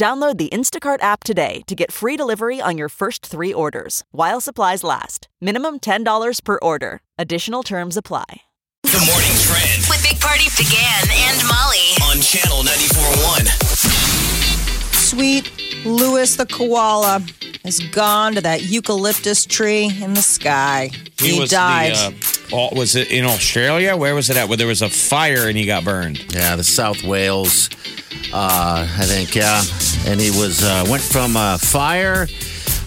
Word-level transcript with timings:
Download 0.00 0.38
the 0.38 0.48
Instacart 0.48 1.02
app 1.02 1.24
today 1.24 1.60
to 1.66 1.74
get 1.74 1.92
free 1.92 2.16
delivery 2.16 2.58
on 2.58 2.78
your 2.78 2.88
first 2.88 3.26
three 3.26 3.52
orders 3.52 4.02
while 4.12 4.40
supplies 4.40 4.82
last. 4.82 5.28
Minimum 5.42 5.80
$10 5.80 6.42
per 6.42 6.58
order. 6.62 7.02
Additional 7.18 7.62
terms 7.62 7.98
apply. 7.98 8.24
The 8.84 8.96
morning 8.96 9.36
trend 9.44 9.84
With 9.90 10.02
Big 10.02 10.18
Party 10.18 10.46
began 10.56 11.04
and 11.12 11.46
Molly. 11.46 11.92
on 12.08 12.18
channel 12.22 12.62
94.1. 12.62 13.46
Sweet 14.94 15.52
Lewis 15.84 16.36
the 16.36 16.46
koala 16.46 17.20
has 17.62 17.80
gone 17.90 18.32
to 18.36 18.40
that 18.40 18.70
eucalyptus 18.70 19.44
tree 19.44 19.92
in 20.02 20.14
the 20.14 20.22
sky. 20.22 20.90
He, 21.18 21.38
was 21.38 21.50
died. 21.50 21.94
The, 21.94 22.06
uh, 22.06 22.12
all- 22.52 22.72
was 22.74 22.96
it 22.96 23.10
in 23.10 23.24
Australia? 23.24 23.96
Where 23.96 24.14
was 24.14 24.30
it 24.30 24.36
at? 24.36 24.48
Where 24.48 24.56
there 24.56 24.66
was 24.66 24.82
a 24.82 24.88
fire 24.90 25.48
and 25.48 25.56
he 25.56 25.66
got 25.66 25.84
burned. 25.84 26.32
Yeah, 26.32 26.56
the 26.56 26.64
South 26.64 27.02
Wales, 27.02 27.68
uh, 28.32 28.86
I 28.98 29.04
think. 29.04 29.34
Yeah, 29.34 29.62
and 30.06 30.20
he 30.20 30.30
was 30.30 30.62
uh, 30.62 30.86
went 30.88 31.02
from 31.02 31.36
a 31.36 31.58
fire 31.58 32.26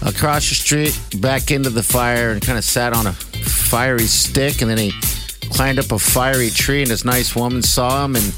across 0.02 0.48
the 0.48 0.54
street 0.54 0.98
back 1.20 1.50
into 1.50 1.70
the 1.70 1.82
fire 1.82 2.30
and 2.30 2.42
kind 2.42 2.58
of 2.58 2.64
sat 2.64 2.92
on 2.92 3.06
a 3.06 3.12
fiery 3.12 4.04
stick, 4.06 4.60
and 4.60 4.70
then 4.70 4.78
he 4.78 4.92
climbed 5.50 5.78
up 5.78 5.90
a 5.92 5.98
fiery 5.98 6.50
tree, 6.50 6.82
and 6.82 6.90
this 6.90 7.04
nice 7.04 7.34
woman 7.34 7.62
saw 7.62 8.04
him 8.04 8.16
and 8.16 8.32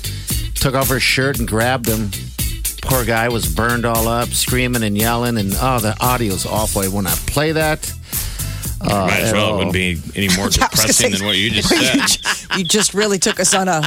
took 0.54 0.74
off 0.74 0.88
her 0.88 1.00
shirt 1.00 1.38
and 1.38 1.48
grabbed 1.48 1.86
him. 1.88 2.10
Poor 2.82 3.04
guy 3.04 3.28
was 3.28 3.52
burned 3.52 3.84
all 3.84 4.06
up, 4.06 4.28
screaming 4.28 4.84
and 4.84 4.96
yelling, 4.96 5.38
and 5.38 5.52
oh, 5.60 5.80
the 5.80 5.96
audio's 6.00 6.46
awful. 6.46 6.82
I 6.82 6.88
want 6.88 7.08
to 7.08 7.16
play 7.32 7.50
that. 7.52 7.92
Uh, 8.86 9.06
Might 9.06 9.20
as 9.20 9.32
well. 9.32 9.54
It 9.54 9.56
wouldn't 9.56 9.72
be 9.72 10.00
any 10.14 10.28
more 10.36 10.36
Yeah, 10.36 10.42
I 10.42 10.46
was 10.46 10.56
gonna 10.56 10.68
depressing 10.70 10.92
say, 11.12 11.18
than 11.18 11.26
what 11.26 11.36
you 11.36 11.50
just 11.50 11.68
said. 12.20 12.56
you 12.58 12.64
just 12.64 12.94
really 12.94 13.18
took 13.18 13.40
us 13.40 13.52
on 13.54 13.68
a. 13.68 13.82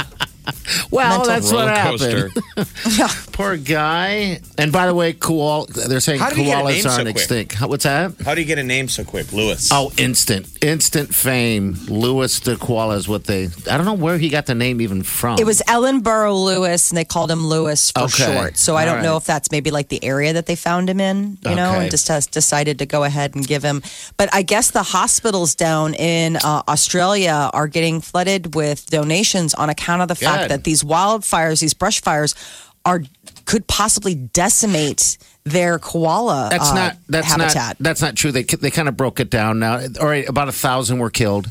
Well, 0.90 1.08
mental 1.18 1.26
that's 1.26 1.52
what 1.52 1.68
roller 1.68 1.70
happened. 1.70 2.34
coaster. 2.34 3.29
Poor 3.40 3.56
guy. 3.56 4.40
And 4.58 4.70
by 4.70 4.86
the 4.86 4.94
way, 4.94 5.12
koala, 5.14 5.66
they're 5.66 6.00
saying 6.00 6.20
How 6.20 6.28
did 6.28 6.38
he 6.38 6.44
get 6.44 6.58
a 6.58 6.62
koalas 6.62 6.68
name 6.72 6.82
so 6.82 6.90
aren't 6.90 7.02
quick? 7.04 7.16
extinct. 7.16 7.52
How- 7.54 7.68
What's 7.68 7.84
that? 7.84 8.12
How 8.24 8.34
do 8.34 8.40
you 8.42 8.46
get 8.46 8.58
a 8.58 8.62
name 8.62 8.88
so 8.88 9.02
quick, 9.04 9.32
Lewis? 9.32 9.70
Oh, 9.72 9.90
instant, 9.96 10.46
instant 10.62 11.14
fame. 11.14 11.78
Lewis 11.88 12.40
the 12.40 12.56
koala 12.56 12.96
is 12.96 13.08
what 13.08 13.24
they. 13.24 13.44
I 13.70 13.76
don't 13.76 13.86
know 13.86 13.94
where 13.94 14.18
he 14.18 14.28
got 14.28 14.46
the 14.46 14.54
name 14.54 14.80
even 14.80 15.02
from. 15.02 15.38
It 15.38 15.46
was 15.46 15.62
Ellenborough 15.68 16.34
Lewis, 16.44 16.90
and 16.90 16.98
they 16.98 17.04
called 17.04 17.30
him 17.30 17.46
Lewis 17.46 17.90
for 17.92 18.02
Okay. 18.02 18.24
short. 18.24 18.58
So 18.58 18.76
I 18.76 18.84
don't 18.84 18.98
All 18.98 19.02
know 19.04 19.10
right. 19.12 19.16
if 19.18 19.24
that's 19.24 19.50
maybe 19.50 19.70
like 19.70 19.88
the 19.88 20.02
area 20.04 20.32
that 20.34 20.46
they 20.46 20.56
found 20.56 20.90
him 20.90 21.00
in, 21.00 21.38
you 21.44 21.54
know, 21.54 21.70
Okay. 21.70 21.82
and 21.82 21.90
just 21.90 22.08
has 22.08 22.26
decided 22.26 22.78
to 22.80 22.86
go 22.86 23.04
ahead 23.04 23.34
and 23.34 23.46
give 23.46 23.62
him. 23.62 23.82
But 24.16 24.28
I 24.34 24.42
guess 24.42 24.70
the 24.70 24.82
hospitals 24.82 25.54
down 25.54 25.94
in 25.94 26.36
uh, 26.36 26.62
Australia 26.68 27.48
are 27.54 27.68
getting 27.68 28.00
flooded 28.02 28.54
with 28.54 28.86
donations 28.90 29.54
on 29.54 29.70
account 29.70 30.02
of 30.02 30.08
the 30.08 30.14
fact 30.14 30.42
Good. 30.42 30.50
that 30.50 30.64
these 30.64 30.82
wildfires, 30.82 31.60
these 31.60 31.74
brush 31.74 32.00
fires, 32.02 32.34
are 32.84 33.02
could 33.44 33.66
possibly 33.66 34.14
decimate 34.14 35.18
their 35.44 35.78
koala 35.78 36.48
That's 36.50 36.70
uh, 36.70 36.74
not. 36.74 36.96
That's 37.08 37.26
habitat. 37.26 37.54
not. 37.54 37.78
That's 37.78 38.02
not 38.02 38.16
true. 38.16 38.32
They 38.32 38.42
they 38.44 38.70
kind 38.70 38.88
of 38.88 38.96
broke 38.96 39.20
it 39.20 39.30
down 39.30 39.58
now. 39.58 39.80
All 40.00 40.06
right, 40.06 40.28
about 40.28 40.48
a 40.48 40.52
thousand 40.52 40.98
were 40.98 41.10
killed 41.10 41.50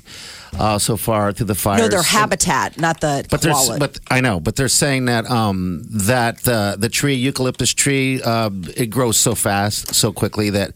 uh, 0.58 0.78
so 0.80 0.98
far 0.98 1.32
through 1.32 1.48
the 1.48 1.56
fires. 1.56 1.82
no, 1.82 1.88
their 1.88 2.02
habitat, 2.02 2.78
not 2.78 3.02
the 3.02 3.26
But 3.30 3.42
there's, 3.42 3.56
koala. 3.56 3.80
but 3.80 4.00
I 4.10 4.22
know, 4.22 4.40
but 4.40 4.56
they're 4.56 4.68
saying 4.68 5.06
that 5.06 5.30
um, 5.30 5.84
that 5.90 6.40
the 6.40 6.76
the 6.78 6.90
tree, 6.90 7.16
eucalyptus 7.16 7.74
tree, 7.74 8.22
uh, 8.22 8.50
it 8.76 8.88
grows 8.88 9.18
so 9.18 9.36
fast, 9.36 9.94
so 9.94 10.12
quickly 10.12 10.50
that 10.52 10.74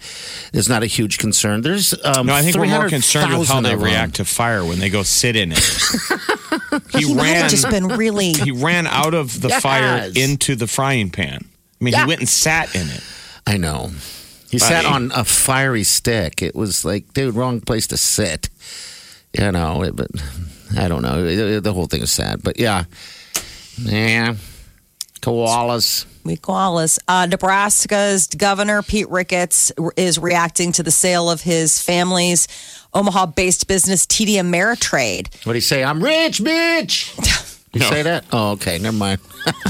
it's 0.53 0.69
not 0.69 0.83
a 0.83 0.87
huge 0.87 1.17
concern. 1.17 1.61
There's 1.61 1.93
um, 2.03 2.27
no, 2.27 2.33
I 2.33 2.41
think 2.41 2.57
we're 2.57 2.65
more 2.67 2.89
concerned 2.89 3.37
with 3.37 3.47
how 3.47 3.61
they 3.61 3.73
of 3.73 3.81
react 3.81 4.15
to 4.15 4.25
fire 4.25 4.65
when 4.65 4.79
they 4.79 4.89
go 4.89 5.03
sit 5.03 5.35
in 5.35 5.51
it. 5.51 5.59
he 6.91 6.99
he 7.07 7.15
ran. 7.15 7.35
have 7.35 7.49
just 7.51 7.69
been 7.69 7.87
really. 7.87 8.33
he 8.33 8.51
ran 8.51 8.87
out 8.87 9.13
of 9.13 9.41
the 9.41 9.49
fire 9.49 10.09
into 10.15 10.55
the 10.55 10.67
frying 10.67 11.09
pan. 11.09 11.39
I 11.81 11.83
mean, 11.83 11.93
Yeah. 11.93 12.01
he 12.03 12.07
went 12.07 12.19
and 12.21 12.29
sat 12.29 12.73
in 12.75 12.87
it. 12.87 13.01
I 13.45 13.57
know. 13.57 13.91
He 14.49 14.59
sat 14.59 14.83
Buddy. 14.83 14.95
on 14.95 15.11
a 15.15 15.23
fiery 15.23 15.83
stick. 15.83 16.41
It 16.41 16.55
was 16.55 16.85
like, 16.85 17.11
dude, 17.13 17.35
wrong 17.35 17.59
place 17.59 17.87
to 17.87 17.97
sit. 17.97 18.49
You 19.37 19.51
know, 19.51 19.81
it- 19.83 19.95
but 19.95 20.07
I 20.77 20.87
don't 20.87 21.01
know. 21.01 21.25
It- 21.25 21.39
it- 21.39 21.63
the 21.63 21.73
whole 21.73 21.87
thing 21.87 22.01
is 22.03 22.11
sad. 22.11 22.43
But 22.43 22.59
yeah, 22.59 22.83
yeah, 23.79 24.35
koalas. 25.21 26.05
We 26.23 26.37
koalas. 26.37 26.99
Uh, 27.07 27.25
Nebraska's 27.25 28.27
Governor 28.27 28.81
Pete 28.81 29.09
Ricketts 29.09 29.71
is 29.97 30.17
reacting 30.19 30.71
to 30.73 30.83
the 30.83 30.91
sale 30.91 31.29
of 31.29 31.41
his 31.41 31.81
family's 31.81 32.47
Omaha-based 32.93 33.67
business 33.67 34.05
TD 34.05 34.35
Ameritrade. 34.35 35.27
What 35.45 35.53
do 35.53 35.57
you 35.57 35.61
say? 35.61 35.83
I'm 35.83 36.03
rich, 36.03 36.39
bitch. 36.39 37.15
You 37.73 37.79
No. 37.79 37.89
say 37.89 38.03
that? 38.03 38.25
Oh, 38.31 38.51
okay. 38.51 38.77
Never 38.79 38.95
mind. 38.97 39.19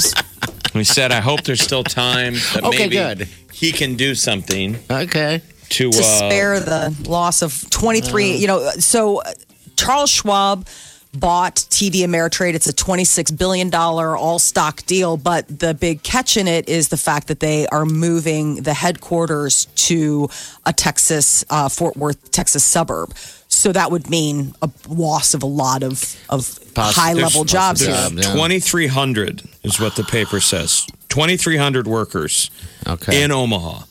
He 0.73 0.84
said, 0.84 1.11
"I 1.11 1.19
hope 1.19 1.44
there's 1.44 1.61
still 1.61 1.84
time 1.84 2.34
that 2.34 2.63
Okay, 2.63 2.78
maybe 2.89 2.95
good. 2.95 3.28
he 3.53 3.72
can 3.72 3.95
do 3.95 4.16
something 4.16 4.79
Okay. 4.89 5.41
to, 5.69 5.91
to 5.91 6.00
uh, 6.00 6.01
spare 6.01 6.59
the 6.59 6.95
loss 7.07 7.44
of 7.44 7.69
23 7.69 8.38
you 8.38 8.47
know 8.47 8.69
so 8.79 9.22
uh, 9.22 9.31
charles 9.75 10.09
schwab 10.09 10.66
bought 11.13 11.56
td 11.56 12.01
ameritrade 12.01 12.53
it's 12.56 12.68
a 12.68 12.74
26 12.74 13.31
billion 13.31 13.69
dollar 13.69 14.18
all 14.18 14.40
stock 14.40 14.84
deal 14.88 15.16
but 15.16 15.47
the 15.59 15.74
big 15.75 16.01
catch 16.01 16.38
in 16.38 16.47
it 16.47 16.68
is 16.68 16.90
the 16.90 16.97
fact 16.97 17.28
that 17.28 17.40
they 17.40 17.68
are 17.68 17.85
moving 17.85 18.56
the 18.63 18.74
headquarters 18.74 19.66
to 19.75 20.28
a 20.66 20.73
texas 20.73 21.46
uh, 21.52 21.69
fort 21.69 21.96
worth 21.96 22.31
texas 22.31 22.63
suburb 22.63 23.13
so 23.47 23.72
that 23.72 23.91
would 23.91 24.09
mean 24.09 24.53
a 24.63 24.69
loss 24.88 25.35
of 25.35 25.44
a 25.44 25.47
lot 25.47 25.84
of 25.84 26.16
of 26.29 26.59
Poss- 26.73 26.96
high 26.96 27.13
level 27.13 27.44
jobs 27.44 27.81
here 27.81 27.91
there's- 27.91 28.12
Yeah. 28.13 28.31
2,300 28.34 29.44
is 29.62 29.79
what 29.79 29.96
the 29.96 30.03
paper 30.03 30.40
says. 30.41 30.88
2,300 31.09 31.85
workers 31.85 32.50
Okay. 32.88 33.22
in 33.22 33.31
Omaha. 33.31 33.84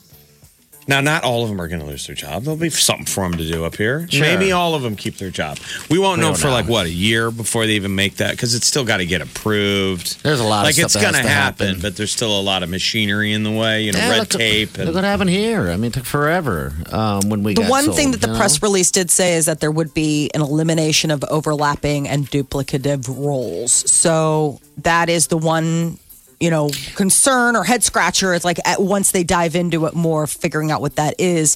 Now, 0.87 0.99
not 1.01 1.23
all 1.23 1.43
of 1.43 1.49
them 1.49 1.61
are 1.61 1.67
going 1.67 1.79
to 1.79 1.85
lose 1.85 2.05
their 2.07 2.15
job. 2.15 2.43
There'll 2.43 2.57
be 2.59 2.69
something 2.69 3.05
for 3.05 3.23
them 3.29 3.37
to 3.39 3.47
do 3.49 3.63
up 3.65 3.75
here. 3.77 4.07
Sure. 4.09 4.21
Maybe 4.21 4.51
all 4.51 4.75
of 4.75 4.81
them 4.81 4.95
keep 4.95 5.17
their 5.17 5.29
job. 5.29 5.57
We 5.89 5.97
won't 5.97 6.19
We 6.19 6.25
know 6.27 6.33
for 6.33 6.47
know. 6.47 6.53
like 6.53 6.67
what 6.67 6.85
a 6.85 6.89
year 6.89 7.31
before 7.31 7.65
they 7.65 7.73
even 7.73 7.95
make 7.95 8.17
that 8.17 8.31
because 8.31 8.53
it's 8.53 8.67
still 8.67 8.83
got 8.83 8.97
to 8.97 9.05
get 9.05 9.21
approved. 9.21 10.21
There's 10.23 10.39
a 10.39 10.43
lot 10.43 10.59
of 10.61 10.65
like 10.65 10.75
stuff 10.75 10.85
it's 10.85 10.95
going 10.95 11.13
to 11.13 11.21
to 11.21 11.27
happen, 11.27 11.67
happen. 11.67 11.81
but 11.81 11.95
there's 11.95 12.11
still 12.11 12.37
a 12.37 12.41
lot 12.41 12.63
of 12.63 12.69
machinery 12.69 13.33
in 13.33 13.43
the 13.43 13.51
way. 13.51 13.83
You 13.83 13.93
know, 13.93 13.99
Yeah, 13.99 14.09
red 14.09 14.19
look, 14.19 14.29
tape. 14.29 14.77
Look 14.77 14.95
what 14.95 15.03
happened 15.03 15.29
here. 15.29 15.69
I 15.69 15.75
mean, 15.77 15.85
it 15.85 15.93
took 15.93 16.05
forever 16.05 16.73
um, 16.91 17.29
when 17.29 17.43
we 17.43 17.53
The 17.53 17.61
got 17.61 17.69
one 17.69 17.83
sold, 17.85 17.95
thing 17.95 18.11
that 18.11 18.21
the 18.21 18.27
know? 18.27 18.37
press 18.37 18.61
release 18.61 18.91
did 18.91 19.09
say 19.09 19.35
is 19.35 19.45
that 19.45 19.59
there 19.61 19.71
would 19.71 19.93
be 19.93 20.29
an 20.33 20.41
elimination 20.41 21.11
of 21.11 21.23
overlapping 21.29 22.07
and 22.09 22.29
duplicative 22.29 23.07
roles. 23.07 23.71
So 23.89 24.59
that 24.77 25.09
is 25.09 25.27
the 25.27 25.37
one, 25.37 25.97
you 26.43 26.49
know, 26.49 26.69
concern 26.95 27.55
or 27.55 27.63
head 27.63 27.85
scratcher. 27.85 28.33
It's 28.33 28.43
like 28.43 28.59
at, 28.65 28.81
once 28.81 29.11
they 29.11 29.23
dive 29.23 29.55
into 29.55 29.85
it 29.85 29.93
more, 29.93 30.27
figuring 30.27 30.71
out 30.71 30.81
what 30.81 30.97
that 30.97 31.15
is. 31.17 31.55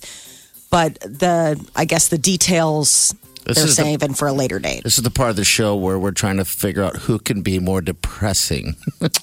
But 0.70 1.02
the, 1.02 1.62
I 1.76 1.84
guess 1.84 2.08
the 2.08 2.18
details 2.18 3.14
This 3.48 3.58
they're 3.58 3.66
is 3.68 3.76
the- 3.78 3.84
saving 3.84 4.14
for 4.14 4.28
a 4.28 4.34
later 4.34 4.60
date. 4.60 4.84
This 4.84 4.98
is 4.98 5.04
the 5.04 5.10
part 5.12 5.30
of 5.30 5.36
the 5.38 5.46
show 5.46 5.76
where 5.76 5.98
we're 5.98 6.12
trying 6.12 6.38
to 6.38 6.46
figure 6.46 6.84
out 6.84 6.98
who 6.98 7.18
can 7.18 7.42
be 7.42 7.60
more 7.60 7.80
depressing. 7.82 8.76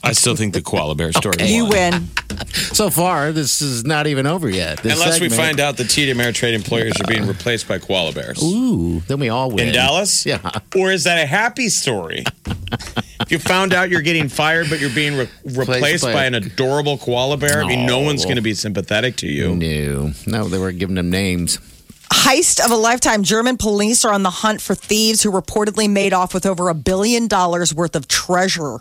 I 0.02 0.12
still 0.12 0.34
think 0.34 0.54
the 0.54 0.62
koala 0.62 0.94
bear 0.94 1.12
story. 1.12 1.36
You 1.46 1.66
win. 1.66 2.08
so 2.52 2.88
far, 2.90 3.32
this 3.32 3.60
is 3.60 3.84
not 3.84 4.06
even 4.06 4.26
over 4.26 4.48
yet. 4.48 4.78
This 4.82 4.94
Unless 4.94 5.20
we 5.20 5.28
find 5.28 5.60
out 5.60 5.76
the 5.76 5.84
TD 5.84 6.12
Ameritrade 6.12 6.54
employers 6.54 6.94
are 7.00 7.06
being 7.06 7.26
replaced 7.26 7.68
by 7.68 7.78
koala 7.78 8.12
bears. 8.12 8.42
Ooh, 8.42 9.00
then 9.08 9.20
we 9.20 9.28
all 9.28 9.50
win. 9.50 9.68
In 9.68 9.74
Dallas? 9.74 10.24
Yeah. 10.24 10.38
Or 10.74 10.90
is 10.90 11.04
that 11.04 11.22
a 11.22 11.26
happy 11.26 11.68
story? 11.68 12.24
if 13.20 13.30
you 13.30 13.38
found 13.38 13.72
out 13.74 13.90
you're 13.90 14.00
getting 14.02 14.28
fired, 14.28 14.68
but 14.70 14.80
you're 14.80 14.90
being 14.94 15.16
re- 15.16 15.28
replaced 15.44 16.02
by- 16.04 16.12
by 16.14 16.24
an 16.24 16.34
adorable 16.34 16.96
koala 16.98 17.36
bear, 17.36 17.62
I 17.62 17.66
mean, 17.66 17.86
no 17.86 18.00
No. 18.00 18.06
one's 18.06 18.24
going 18.24 18.36
to 18.36 18.42
be 18.42 18.54
sympathetic 18.54 19.16
to 19.16 19.26
you. 19.26 19.54
No, 19.54 20.12
no, 20.26 20.48
they 20.48 20.58
were 20.58 20.72
giving 20.72 20.96
them 20.96 21.10
names. 21.10 21.58
Heist 22.12 22.64
of 22.64 22.70
a 22.70 22.76
lifetime. 22.76 23.22
German 23.22 23.56
police 23.56 24.04
are 24.04 24.12
on 24.12 24.22
the 24.22 24.30
hunt 24.30 24.60
for 24.60 24.74
thieves 24.74 25.22
who 25.22 25.30
reportedly 25.30 25.90
made 25.90 26.12
off 26.12 26.32
with 26.34 26.46
over 26.46 26.68
a 26.68 26.74
billion 26.74 27.28
dollars 27.28 27.74
worth 27.74 27.96
of 27.96 28.08
treasure. 28.08 28.80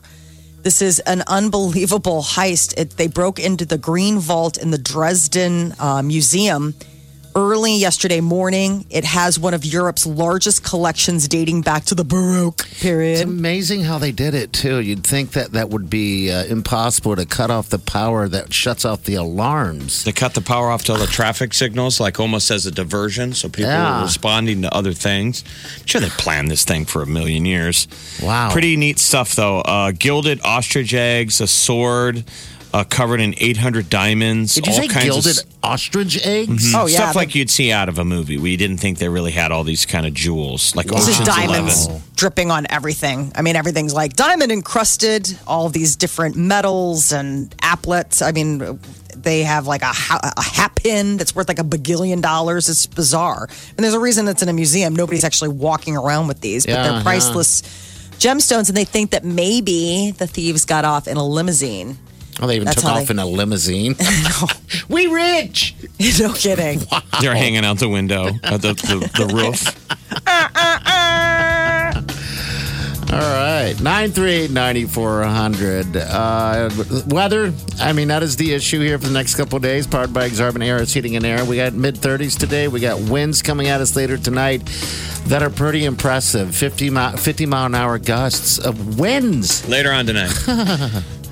This 0.62 0.82
is 0.82 1.00
an 1.02 1.24
unbelievable 1.28 2.22
heist. 2.24 2.78
It, 2.78 2.92
they 2.92 3.08
broke 3.08 3.40
into 3.40 3.66
the 3.66 3.78
Green 3.78 4.20
Vault 4.20 4.58
in 4.58 4.72
the 4.72 4.78
Dresden 4.78 5.74
uh, 5.78 6.02
Museum 6.02 6.74
early 7.36 7.76
yesterday 7.76 8.22
morning. 8.22 8.86
It 8.90 9.04
has 9.04 9.40
one 9.40 9.54
of 9.54 9.66
Europe's 9.66 10.06
largest 10.06 10.64
collections 10.64 11.28
dating 11.28 11.62
back 11.62 11.86
to 11.86 11.96
the 11.96 12.04
Baroque 12.04 12.68
period. 12.80 13.14
It's 13.14 13.22
amazing 13.22 13.82
how 13.84 13.98
they 13.98 14.12
did 14.12 14.34
it 14.34 14.54
too. 14.54 14.80
You'd 14.80 15.04
think 15.06 15.32
that 15.32 15.52
that 15.54 15.70
would 15.70 15.90
be 15.90 16.32
uh, 16.32 16.46
impossible 16.46 17.16
to 17.16 17.26
cut 17.26 17.50
off 17.52 17.70
the 17.70 17.80
power 17.80 18.28
that 18.28 18.54
shuts 18.54 18.86
off 18.86 19.04
the 19.04 19.16
alarms. 19.16 20.04
They 20.04 20.12
cut 20.12 20.34
the 20.34 20.42
power 20.42 20.70
off 20.70 20.84
to 20.86 20.94
all 20.94 20.98
the 21.00 21.08
traffic 21.08 21.54
signals, 21.54 22.00
like 22.00 22.20
almost 22.20 22.52
as 22.52 22.66
a 22.66 22.72
diversion, 22.72 23.34
so 23.34 23.50
people 23.50 23.72
Yeah. 23.72 23.98
were 24.00 24.06
responding 24.06 24.62
to 24.64 24.74
other 24.74 24.94
things. 24.94 25.44
I'm 25.80 25.86
sure 25.88 26.02
they 26.02 26.10
planned 26.10 26.52
this 26.52 26.64
thing 26.64 26.86
for 26.86 27.02
a 27.02 27.08
million 27.08 27.46
years. 27.46 27.88
Wow. 28.22 28.52
Pretty 28.52 28.76
neat 28.78 29.00
stuff, 29.00 29.36
though. 29.36 29.62
Uh, 29.62 29.92
gilded 29.92 30.40
ostrich 30.44 30.94
eggs, 30.94 31.42
a 31.42 31.48
sword 31.48 32.24
uh, 32.74 32.84
covered 32.84 33.20
in 33.22 33.36
800 33.38 33.88
diamonds. 33.90 34.56
Did 34.56 34.66
you 34.66 34.74
all 34.74 34.80
say 34.80 34.88
kinds 34.88 35.06
gilded 35.06 35.38
of 35.40 35.46
ostrich 35.62 36.26
eggs? 36.26 36.74
Oh, 36.76 36.88
yeah, 36.88 36.98
stuff 36.98 37.16
like 37.16 37.36
you'd 37.36 37.50
see 37.52 37.72
out 37.72 37.88
of 37.88 38.00
a 38.00 38.04
movie. 38.06 38.38
We 38.38 38.58
didn't 38.58 38.78
think 38.78 38.98
they 38.98 39.10
really 39.10 39.32
had 39.32 39.52
all 39.52 39.64
these 39.64 39.86
kind 39.86 40.06
of 40.08 40.14
jewels, 40.14 40.76
like 40.76 40.88
This 40.88 41.08
is 41.08 41.20
Ocean's 41.22 41.28
diamonds 41.28 41.86
Eleven. 41.86 42.04
dripping 42.16 42.50
on 42.52 42.66
everything. 42.70 43.32
I 43.36 43.44
mean, 43.44 43.56
everything's 43.56 43.94
like 43.94 44.14
diamond 44.16 44.52
encrusted, 44.52 45.38
all 45.46 45.70
these 45.70 45.96
different 45.96 46.36
metals 46.36 47.12
and 47.12 47.52
applets. 47.60 48.26
I 48.26 48.32
mean, 48.32 48.80
they 49.16 49.44
have 49.44 49.68
like 49.68 49.84
a, 49.84 49.94
ha- 49.94 50.32
a 50.36 50.42
hat 50.42 50.76
pin 50.76 51.18
that's 51.18 51.36
worth 51.36 51.48
like 51.48 51.60
a 51.60 51.64
bagillion 51.64 52.22
dollars. 52.22 52.68
It's 52.70 52.88
bizarre. 52.88 53.48
And 53.78 53.84
there's 53.84 53.94
a 53.94 54.00
reason 54.00 54.28
it's 54.28 54.42
in 54.42 54.50
a 54.50 54.54
museum. 54.54 54.96
Nobody's 54.96 55.24
actually 55.24 55.50
walking 55.50 55.96
around 55.96 56.28
with 56.28 56.42
these, 56.42 56.66
but 56.66 56.72
Yeah, 56.72 56.84
they're 56.84 56.92
yeah. 56.94 57.04
priceless 57.04 57.62
gemstones. 58.18 58.68
And 58.70 58.76
they 58.76 58.86
think 58.86 59.12
that 59.12 59.24
maybe 59.24 60.12
the 60.18 60.26
thieves 60.26 60.66
got 60.66 60.86
off 60.86 61.08
in 61.08 61.18
a 61.18 61.24
limousine. 61.26 62.00
Oh, 62.42 62.48
they 62.48 62.56
even 62.56 62.66
That's 62.66 62.82
took 62.82 62.90
how 62.90 63.00
off 63.00 63.08
they- 63.08 63.14
in 63.14 63.20
a 63.20 63.26
limousine. 63.26 63.96
we 64.90 65.08
rich. 65.08 65.76
no 66.20 66.34
kidding. 66.34 66.82
They're 67.22 67.36
hanging 67.36 67.64
out 67.64 67.78
the 67.80 67.90
window, 67.90 68.28
uh, 68.44 68.58
the, 68.58 68.74
the, 68.74 69.10
the 69.18 69.34
roof. 69.34 69.80
All 73.14 73.20
right. 73.20 73.76
938 73.80 74.50
9400. 74.52 75.98
Uh, 75.98 76.70
weather, 77.10 77.54
I 77.80 77.94
mean, 77.94 78.08
that 78.08 78.24
is 78.24 78.36
the 78.38 78.54
issue 78.54 78.80
here 78.80 78.98
for 78.98 79.06
the 79.08 79.14
next 79.14 79.36
couple 79.36 79.56
of 79.58 79.62
days, 79.62 79.86
powered 79.86 80.12
by 80.14 80.28
Exarban 80.28 80.66
Air 80.66 80.82
it's 80.82 80.94
Heating 80.94 81.16
and 81.16 81.24
Air. 81.26 81.46
We 81.46 81.58
got 81.58 81.74
mid 81.74 81.96
30s 81.96 82.38
today. 82.40 82.68
We 82.68 82.80
got 82.80 83.00
winds 83.02 83.44
coming 83.44 83.68
at 83.68 83.82
us 83.82 83.96
later 83.96 84.18
tonight 84.18 84.66
that 85.28 85.44
are 85.44 85.52
pretty 85.52 85.86
impressive 85.86 86.56
50 86.56 86.90
mile, 86.90 87.16
50 87.16 87.46
mile 87.46 87.68
an 87.68 87.76
hour 87.76 88.00
gusts 88.00 88.58
of 88.58 88.98
winds. 89.00 89.68
later 89.70 89.92
on 89.92 90.08
tonight. 90.08 90.34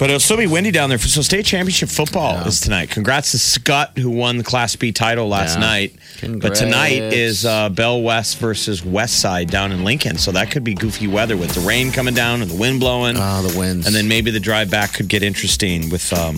But 0.02 0.10
it'll 0.10 0.20
still 0.20 0.38
be 0.38 0.48
windy 0.48 0.72
down 0.72 0.90
there. 0.90 0.98
For 0.98 1.08
so 1.08 1.22
state 1.22 1.46
championship 1.46 1.88
football 1.88 2.36
is 2.48 2.60
tonight. 2.60 2.90
Congrats 2.90 3.34
to 3.34 3.38
Skutt 3.38 4.00
who 4.00 4.10
won 4.10 4.40
the 4.40 4.44
Class 4.44 4.76
B 4.76 4.92
title 4.92 5.28
last 5.28 5.60
Yeah. 5.60 5.60
night. 5.60 5.96
But 6.42 6.56
tonight 6.56 7.14
is 7.14 7.46
uh, 7.46 7.70
Bell 7.70 8.02
West 8.02 8.40
versus 8.40 8.84
West 8.84 9.20
Side 9.20 9.52
down 9.52 9.72
in 9.72 9.84
Lincoln. 9.84 10.18
So 10.18 10.32
that 10.32 10.50
could 10.50 10.64
be 10.64 10.74
goofy 10.74 11.06
weather 11.06 11.38
with 11.38 11.54
the 11.54 11.60
rain 11.62 11.92
coming 11.92 12.16
down 12.16 12.42
and 12.42 12.50
the 12.50 12.56
wind 12.56 12.80
blowing. 12.80 13.16
Oh, 13.16 13.44
the 13.44 13.56
winds. 13.60 13.86
and 13.86 13.96
then 13.96 14.08
maybe 14.08 14.32
the 14.32 14.40
drive 14.40 14.72
back 14.72 14.92
could 14.96 15.08
get 15.08 15.22
interesting 15.22 15.92
with 15.92 16.12
um, 16.14 16.38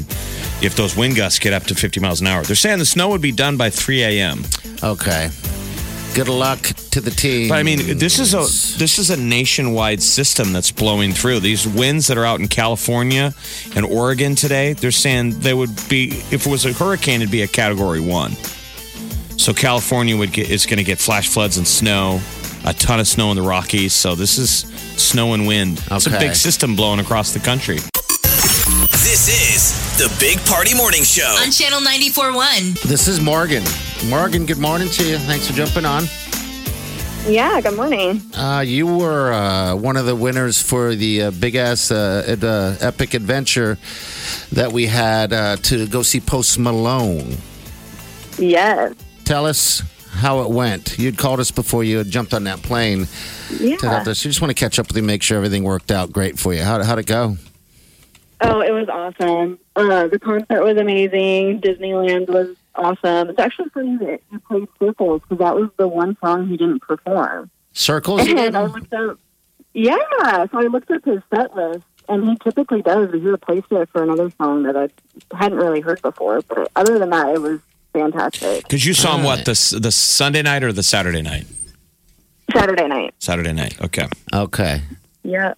if 0.62 0.76
those 0.76 0.98
wind 0.98 1.16
gusts 1.16 1.40
get 1.40 1.54
up 1.54 1.64
to 1.68 1.74
50 1.74 2.02
miles 2.02 2.20
an 2.20 2.28
hour. 2.28 2.44
They're 2.44 2.58
saying 2.58 2.80
the 2.80 2.86
snow 2.86 3.08
would 3.12 3.22
be 3.22 3.32
done 3.32 3.56
by 3.56 3.70
3 3.70 4.04
a.m. 4.04 4.44
Okay. 4.84 5.30
Good 6.14 6.30
luck 6.30 6.62
to 6.92 7.02
the 7.02 7.10
team. 7.10 7.50
But 7.50 7.58
I 7.58 7.64
mean, 7.64 7.98
this 7.98 8.20
is 8.20 8.36
a 8.36 8.42
this 8.78 9.00
is 9.00 9.10
a 9.10 9.18
nationwide 9.18 10.04
system 10.04 10.54
that's 10.54 10.72
blowing 10.72 11.12
through. 11.12 11.40
These 11.40 11.68
winds 11.68 12.06
that 12.08 12.20
are 12.20 12.26
out 12.26 12.40
in 12.40 12.48
California 12.48 13.34
and 13.76 13.84
Oregon 13.84 14.36
today, 14.36 14.74
they're 14.74 14.92
saying 14.92 15.40
they 15.40 15.56
would 15.56 15.72
be 15.90 16.10
if 16.30 16.46
it 16.46 16.48
was 16.48 16.66
a 16.66 16.74
hurricane, 16.74 17.22
it'd 17.22 17.32
be 17.32 17.42
a 17.42 17.48
category 17.48 18.00
one. 18.00 18.34
So 19.38 19.54
California 19.54 20.16
would 20.16 20.32
get 20.32 20.52
it's 20.52 20.68
going 20.68 20.78
to 20.78 20.84
get 20.84 21.00
flash 21.00 21.30
floods 21.30 21.58
and 21.58 21.68
snow, 21.68 22.22
a 22.64 22.74
ton 22.74 23.00
of 23.00 23.08
snow 23.08 23.32
in 23.32 23.36
the 23.36 23.42
Rockies. 23.42 23.94
So 23.94 24.14
this 24.14 24.38
is 24.38 24.60
snow 25.02 25.34
and 25.34 25.48
wind. 25.48 25.84
It's 25.90 26.06
a 26.06 26.12
big 26.12 26.36
system 26.36 26.76
blowing 26.76 27.00
across 27.00 27.34
the 27.34 27.40
country. 27.40 27.80
This 29.02 29.28
is 29.30 29.98
the 29.98 30.16
Big 30.20 30.38
Party 30.46 30.76
Morning 30.76 31.04
Show. 31.04 31.36
On 31.44 31.52
Channel 31.52 31.80
94.1. 31.80 32.84
This 32.84 33.08
is 33.08 33.20
Morgan. 33.20 33.64
Morgan, 34.10 34.46
good 34.46 34.58
morning 34.58 34.90
to 34.90 35.08
you. 35.08 35.18
Thanks 35.18 35.48
for 35.48 35.54
jumping 35.54 35.86
on. 35.86 36.04
Yeah, 37.26 37.62
good 37.62 37.76
morning. 37.76 38.22
Uh, 38.38 38.64
you 38.66 38.86
were 38.86 39.32
uh, 39.32 39.76
one 39.76 39.96
of 39.96 40.06
the 40.06 40.16
winners 40.16 40.62
for 40.62 40.94
the 40.94 41.24
uh, 41.24 41.32
big 41.32 41.56
ass 41.56 41.90
uh, 41.90 42.36
uh, 42.42 42.86
epic 42.86 43.14
adventure 43.14 43.78
that 44.52 44.72
we 44.74 44.88
had 44.88 45.32
uh, 45.32 45.56
to 45.58 45.88
go 45.88 46.02
see 46.04 46.20
Post 46.20 46.60
Malone. 46.60 47.38
Yes. 48.38 48.94
Tell 49.24 49.46
us 49.46 49.82
how 50.12 50.42
it 50.42 50.50
went. 50.50 51.00
You'd 51.00 51.18
called 51.18 51.40
us 51.40 51.50
before 51.50 51.84
you 51.86 51.98
had 52.00 52.10
jumped 52.10 52.34
on 52.34 52.44
that 52.44 52.62
plane 52.62 53.08
to 53.58 53.68
help 53.70 53.82
Yeah. 54.06 54.12
us. 54.12 54.26
You 54.26 54.30
just 54.30 54.42
want 54.42 54.50
to 54.56 54.60
catch 54.60 54.78
up 54.78 54.88
with 54.88 54.98
you, 54.98 55.04
make 55.04 55.24
sure 55.24 55.38
everything 55.38 55.64
worked 55.64 55.92
out 55.92 56.12
great 56.12 56.38
for 56.38 56.54
you. 56.54 56.62
How, 56.62 56.84
how'd 56.84 57.00
it 57.00 57.06
go? 57.06 57.38
Oh, 58.42 58.60
it 58.60 58.72
was 58.72 58.90
awesome. 58.90 59.58
Uh, 59.78 60.08
the 60.08 60.20
concert 60.20 60.62
was 60.62 60.76
amazing. 60.78 61.62
Disneyland 61.62 62.28
was 62.28 62.58
awesome. 62.76 63.30
It's 63.30 63.40
actually 63.40 63.70
funny 63.70 63.98
that 63.98 64.22
you 64.32 64.40
played 64.40 64.68
Circles 64.80 65.22
because 65.22 65.40
that 65.40 65.56
was 65.56 65.70
the 65.78 65.88
one 65.88 66.18
song 66.24 66.48
he 66.48 66.58
didn't 66.58 66.82
perform. 66.82 67.50
Circles? 67.74 68.22
And 68.28 68.56
I 68.58 68.64
looked 68.66 68.94
up, 68.94 69.18
yeah, 69.74 69.98
so 70.52 70.60
I 70.60 70.64
looked 70.64 70.92
up 70.92 71.04
his 71.06 71.22
set 71.34 71.56
list, 71.56 71.84
and 72.08 72.24
he 72.30 72.36
typically 72.44 72.82
does. 72.82 73.12
He 73.12 73.20
replaced 73.20 73.72
it 73.72 73.90
for 73.90 74.04
another 74.04 74.32
song 74.38 74.64
that 74.64 74.76
I 74.78 74.90
hadn't 75.36 75.58
really 75.58 75.82
heard 75.82 76.02
before. 76.02 76.42
But 76.42 76.70
other 76.76 77.00
than 77.00 77.10
that, 77.12 77.30
it 77.34 77.42
was 77.42 77.60
fantastic. 77.94 78.64
Because 78.64 78.86
you 78.86 78.94
saw 78.94 79.18
him 79.18 79.24
what 79.24 79.46
the 79.46 79.78
the 79.82 79.92
Sunday 79.92 80.42
night 80.44 80.64
or 80.64 80.72
the 80.72 80.84
Saturday 80.84 81.22
night? 81.22 81.46
Saturday 82.52 82.88
night. 82.88 83.14
Saturday 83.20 83.54
night. 83.54 83.80
Okay. 83.82 84.08
Okay. 84.34 84.82
Yeah, 85.24 85.52
I 85.52 85.54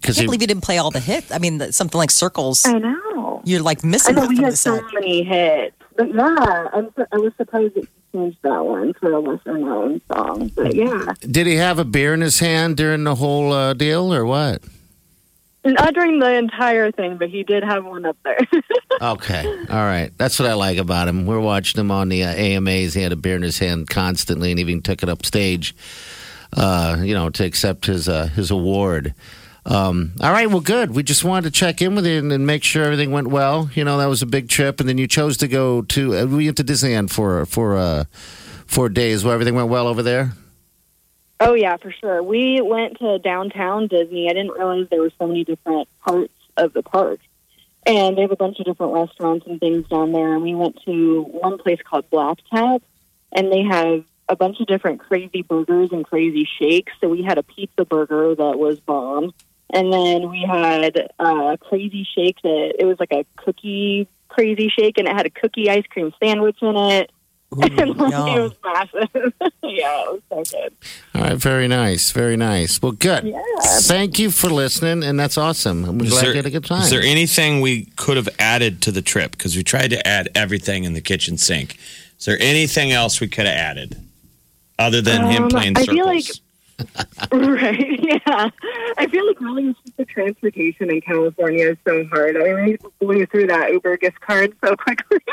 Because 0.00 0.16
can't 0.16 0.26
believe 0.28 0.40
you 0.40 0.46
didn't 0.46 0.62
play 0.62 0.78
all 0.78 0.90
the 0.90 1.00
hits. 1.00 1.32
I 1.32 1.38
mean, 1.38 1.58
the- 1.58 1.72
something 1.72 1.98
like 1.98 2.10
Circles, 2.10 2.64
I 2.64 2.78
know. 2.78 3.42
you're 3.44 3.60
like 3.62 3.84
I 3.84 3.88
missing 3.88 4.14
know 4.14 4.26
we 4.28 4.36
had 4.38 4.56
so 4.56 4.80
many 4.94 5.24
hits, 5.24 5.76
but 5.98 6.14
yeah, 6.14 6.68
I'm, 6.72 6.90
I 7.12 7.16
was 7.18 7.32
surprised 7.36 7.74
that 7.74 7.84
he 7.84 8.18
changed 8.18 8.38
that 8.42 8.64
one 8.64 8.94
for 8.94 9.12
a 9.12 9.20
lesser 9.20 9.58
known 9.58 10.00
song. 10.10 10.50
But 10.54 10.74
yeah, 10.74 11.12
did 11.20 11.46
he 11.46 11.56
have 11.56 11.78
a 11.78 11.84
beer 11.84 12.14
in 12.14 12.20
his 12.22 12.38
hand 12.38 12.76
during 12.76 13.04
the 13.04 13.16
whole 13.16 13.52
uh, 13.52 13.74
deal 13.74 14.14
or 14.14 14.24
what? 14.24 14.62
not 15.64 15.92
during 15.92 16.18
the 16.18 16.32
entire 16.34 16.90
thing, 16.90 17.18
but 17.18 17.28
he 17.28 17.42
did 17.42 17.62
have 17.62 17.84
one 17.84 18.06
up 18.06 18.16
there. 18.24 18.38
Okay. 19.00 19.46
All 19.70 19.76
right. 19.76 20.10
That's 20.16 20.40
what 20.40 20.50
I 20.50 20.54
like 20.54 20.76
about 20.76 21.06
him. 21.06 21.24
We're 21.24 21.38
watching 21.38 21.80
him 21.80 21.92
on 21.92 22.08
the 22.08 22.24
uh, 22.24 22.34
AMAs. 22.34 22.94
He 22.94 23.00
had 23.00 23.12
a 23.12 23.16
beer 23.16 23.36
in 23.36 23.42
his 23.42 23.60
hand 23.60 23.88
constantly 23.88 24.50
and 24.50 24.58
even 24.58 24.82
took 24.82 25.04
it 25.04 25.08
up 25.08 25.24
stage, 25.24 25.72
uh, 26.56 26.96
you 27.00 27.14
know, 27.14 27.30
to 27.30 27.44
accept 27.44 27.86
his 27.86 28.08
uh, 28.08 28.26
his 28.26 28.50
award. 28.50 29.14
Um, 29.68 30.12
all 30.22 30.32
right. 30.32 30.48
Well, 30.48 30.60
good. 30.60 30.94
We 30.94 31.02
just 31.02 31.24
wanted 31.24 31.44
to 31.44 31.50
check 31.50 31.82
in 31.82 31.94
with 31.94 32.06
you 32.06 32.18
and, 32.18 32.32
and 32.32 32.46
make 32.46 32.64
sure 32.64 32.84
everything 32.84 33.10
went 33.10 33.28
well. 33.28 33.68
You 33.74 33.84
know, 33.84 33.98
that 33.98 34.06
was 34.06 34.22
a 34.22 34.26
big 34.26 34.48
trip. 34.48 34.80
And 34.80 34.88
then 34.88 34.96
you 34.96 35.06
chose 35.06 35.36
to 35.36 35.48
go 35.48 35.82
to, 35.82 36.16
uh, 36.16 36.24
we 36.24 36.46
went 36.46 36.56
to 36.56 36.64
Disneyland 36.64 37.10
for, 37.10 37.44
for, 37.44 37.76
uh, 37.76 38.04
four 38.66 38.88
days 38.88 39.24
where 39.24 39.34
everything 39.34 39.54
went 39.54 39.68
well 39.68 39.86
over 39.86 40.02
there. 40.02 40.32
oh 41.40 41.54
yeah, 41.54 41.76
for 41.76 41.92
sure. 41.92 42.22
We 42.22 42.60
went 42.62 42.98
to 42.98 43.18
downtown 43.18 43.88
Disney. 43.88 44.28
I 44.28 44.32
didn't 44.32 44.52
realize 44.52 44.88
there 44.90 45.00
were 45.00 45.12
so 45.18 45.26
many 45.26 45.44
different 45.44 45.88
parts 46.00 46.32
of 46.56 46.72
the 46.72 46.82
park. 46.82 47.20
And 47.86 48.16
they 48.16 48.22
have 48.22 48.32
a 48.32 48.36
bunch 48.36 48.58
of 48.60 48.66
different 48.66 48.92
restaurants 48.92 49.46
and 49.46 49.60
things 49.60 49.86
down 49.88 50.12
there. 50.12 50.34
And 50.34 50.42
we 50.42 50.54
went 50.54 50.78
to 50.84 51.22
one 51.22 51.58
place 51.58 51.78
called 51.82 52.08
Black 52.10 52.38
Tap, 52.50 52.82
and 53.32 53.52
they 53.52 53.62
have 53.62 54.04
a 54.28 54.36
bunch 54.36 54.60
of 54.60 54.66
different 54.66 55.00
crazy 55.00 55.42
burgers 55.42 55.90
and 55.92 56.04
crazy 56.04 56.46
shakes. 56.58 56.92
So 57.00 57.08
we 57.08 57.22
had 57.22 57.38
a 57.38 57.42
pizza 57.42 57.84
burger 57.84 58.34
that 58.34 58.58
was 58.58 58.80
bomb. 58.80 59.32
And 59.72 59.92
then 59.92 60.30
we 60.30 60.42
had 60.48 61.10
uh, 61.18 61.52
a 61.54 61.58
crazy 61.58 62.06
shake 62.14 62.40
that 62.42 62.74
it 62.78 62.84
was 62.86 62.98
like 62.98 63.12
a 63.12 63.24
cookie 63.36 64.08
crazy 64.28 64.68
shake, 64.68 64.98
and 64.98 65.06
it 65.08 65.14
had 65.14 65.26
a 65.26 65.30
cookie 65.30 65.68
ice 65.68 65.84
cream 65.90 66.12
sandwich 66.22 66.56
in 66.62 66.76
it. 66.76 67.10
and 67.62 67.96
like, 67.96 68.12
yum. 68.12 68.28
it 68.28 68.40
was 68.42 68.52
massive. 68.62 69.08
yeah, 69.62 70.04
it 70.04 70.22
was 70.30 70.44
so 70.50 70.58
good. 70.58 70.74
All 71.14 71.22
right. 71.22 71.36
Very 71.36 71.66
nice. 71.66 72.10
Very 72.12 72.36
nice. 72.36 72.80
Well, 72.82 72.92
good. 72.92 73.24
Yeah. 73.24 73.40
Thank 73.62 74.18
you 74.18 74.30
for 74.30 74.48
listening. 74.50 75.02
And 75.02 75.18
that's 75.18 75.38
awesome. 75.38 75.84
I'm 75.86 75.98
Is 76.02 76.10
glad 76.10 76.22
there- 76.24 76.30
you 76.32 76.36
had 76.36 76.44
a 76.46 76.50
good 76.50 76.66
time. 76.66 76.82
Is 76.82 76.90
there 76.90 77.00
anything 77.00 77.62
we 77.62 77.86
could 77.96 78.18
have 78.18 78.28
added 78.38 78.82
to 78.82 78.92
the 78.92 79.00
trip? 79.00 79.30
Because 79.32 79.56
we 79.56 79.62
tried 79.64 79.88
to 79.90 80.06
add 80.06 80.28
everything 80.34 80.84
in 80.84 80.92
the 80.92 81.00
kitchen 81.00 81.38
sink. 81.38 81.78
Is 82.18 82.26
there 82.26 82.36
anything 82.38 82.92
else 82.92 83.18
we 83.18 83.28
could 83.28 83.46
have 83.46 83.56
added 83.56 83.96
other 84.78 85.00
than 85.00 85.30
him 85.30 85.44
Um, 85.44 85.48
playing 85.48 85.76
I 85.78 85.80
circles? 85.80 85.96
feel 85.96 86.06
like- 86.06 86.24
right. 87.32 88.00
Yeah. 88.00 88.50
I 88.98 89.06
feel 89.08 89.26
like 89.26 89.40
really 89.40 89.68
it's 89.70 89.78
just 89.84 89.96
the 89.96 90.04
transportation 90.04 90.90
in 90.90 91.00
California 91.00 91.70
is 91.70 91.76
so 91.86 92.04
hard. 92.12 92.36
I 92.36 92.40
mean, 92.40 92.64
we 92.64 93.06
blew 93.06 93.26
through 93.26 93.48
that 93.48 93.72
Uber 93.72 93.96
gift 93.98 94.20
card 94.20 94.54
so 94.64 94.74
quickly. 94.76 95.18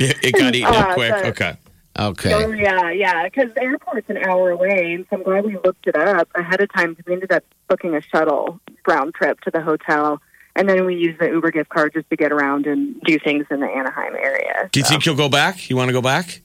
Yeah, 0.00 0.12
it 0.22 0.32
got 0.34 0.54
eaten 0.54 0.72
up 0.74 0.88
Uh, 0.88 0.94
quick. 0.94 1.10
but- 1.12 1.26
Okay. 1.26 1.52
okay. 1.98 2.32
Oh 2.32 2.50
yeah, 2.50 2.90
yeah. 2.90 3.24
Because 3.24 3.52
the 3.52 3.62
airport's 3.62 4.08
an 4.08 4.16
hour 4.16 4.50
away, 4.50 4.94
and 4.94 5.04
so 5.10 5.16
I'm 5.16 5.22
glad 5.22 5.44
we 5.44 5.58
looked 5.62 5.86
it 5.86 5.94
up 5.96 6.28
ahead 6.34 6.62
of 6.62 6.72
time. 6.72 6.94
Because 6.94 7.04
we 7.06 7.12
ended 7.12 7.30
up 7.30 7.44
booking 7.68 7.94
a 7.94 8.00
shuttle 8.00 8.58
round 8.88 9.12
trip 9.14 9.38
to 9.42 9.50
the 9.50 9.60
hotel, 9.60 10.18
and 10.56 10.66
then 10.66 10.86
we 10.86 10.94
used 10.96 11.20
the 11.20 11.26
Uber 11.28 11.50
gift 11.50 11.68
card 11.68 11.92
just 11.92 12.08
to 12.08 12.16
get 12.16 12.32
around 12.32 12.66
and 12.66 12.98
do 13.02 13.18
things 13.18 13.44
in 13.50 13.60
the 13.60 13.66
Anaheim 13.66 14.14
area. 14.16 14.70
Do 14.72 14.80
you 14.80 14.84
So, 14.84 14.90
think 14.90 15.04
you'll 15.04 15.14
go 15.14 15.28
back? 15.28 15.68
You 15.68 15.76
want 15.76 15.90
to 15.90 15.92
go 15.92 16.02
back? 16.02 16.40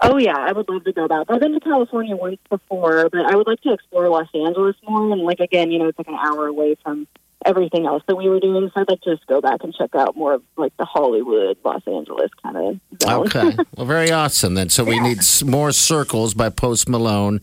Oh 0.00 0.16
yeah, 0.16 0.36
I 0.36 0.52
would 0.52 0.68
love 0.68 0.84
to 0.84 0.92
go 0.92 1.08
back. 1.08 1.26
I've 1.28 1.40
been 1.40 1.54
to 1.54 1.60
California 1.60 2.14
once 2.16 2.38
before, 2.48 3.08
but 3.10 3.26
I 3.26 3.34
would 3.34 3.46
like 3.46 3.60
to 3.62 3.72
explore 3.72 4.08
Los 4.08 4.28
Angeles 4.34 4.76
more. 4.88 5.12
And 5.12 5.22
like 5.22 5.40
again, 5.40 5.70
you 5.70 5.78
know, 5.78 5.88
it's 5.88 5.98
like 5.98 6.08
an 6.08 6.14
hour 6.14 6.46
away 6.46 6.76
from 6.82 7.06
everything 7.46 7.86
else 7.86 8.02
that 8.08 8.16
we 8.16 8.28
were 8.28 8.40
doing. 8.40 8.68
So 8.74 8.80
I'd 8.80 8.88
like 8.88 9.00
to 9.02 9.14
just 9.16 9.26
go 9.26 9.40
back 9.40 9.62
and 9.62 9.74
check 9.74 9.94
out 9.94 10.16
more 10.16 10.34
of 10.34 10.42
like 10.56 10.76
the 10.76 10.84
Hollywood, 10.84 11.56
Los 11.64 11.82
Angeles 11.86 12.30
kind 12.42 12.56
of 12.56 12.80
zone. 13.02 13.26
Okay. 13.26 13.56
well, 13.76 13.86
very 13.86 14.10
awesome 14.10 14.54
then. 14.54 14.68
So 14.68 14.84
we 14.84 15.00
need 15.00 15.18
more 15.44 15.72
circles 15.72 16.34
by 16.34 16.48
Post 16.50 16.88
Malone 16.88 17.40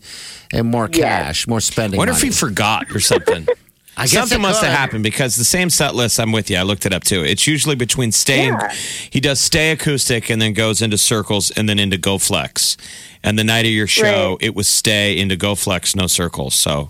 and 0.51 0.67
more 0.67 0.89
Yes. 0.91 1.01
cash, 1.01 1.47
more 1.47 1.61
spending. 1.61 1.97
What 1.97 2.09
if 2.09 2.21
he 2.21 2.29
forgot 2.29 2.89
or 2.91 2.99
something. 2.99 3.47
I 3.97 4.03
guess 4.03 4.11
Something 4.11 4.39
it 4.39 4.41
must 4.41 4.61
have 4.63 4.73
happened 4.73 5.03
because 5.03 5.35
the 5.37 5.45
same 5.45 5.69
set 5.69 5.95
list. 5.95 6.19
I'm 6.19 6.31
with 6.33 6.49
you. 6.49 6.57
I 6.57 6.63
looked 6.63 6.85
it 6.85 6.93
up 6.93 7.03
too. 7.05 7.23
It's 7.23 7.47
usually 7.47 7.75
between 7.75 8.11
stay. 8.11 8.47
Yeah. 8.47 8.71
He 9.09 9.21
does 9.21 9.39
stay 9.39 9.71
acoustic 9.71 10.29
and 10.29 10.41
then 10.41 10.51
goes 10.53 10.81
into 10.81 10.97
circles 10.97 11.49
and 11.51 11.69
then 11.69 11.79
into 11.79 11.97
go 11.97 12.17
flex. 12.17 12.75
And 13.23 13.39
the 13.39 13.43
night 13.45 13.65
of 13.65 13.71
your 13.71 13.87
show, 13.87 14.31
Right. 14.31 14.37
it 14.41 14.55
was 14.55 14.67
stay 14.67 15.17
into 15.17 15.37
go 15.37 15.55
flex, 15.55 15.95
no 15.95 16.07
circles. 16.07 16.55
So 16.55 16.89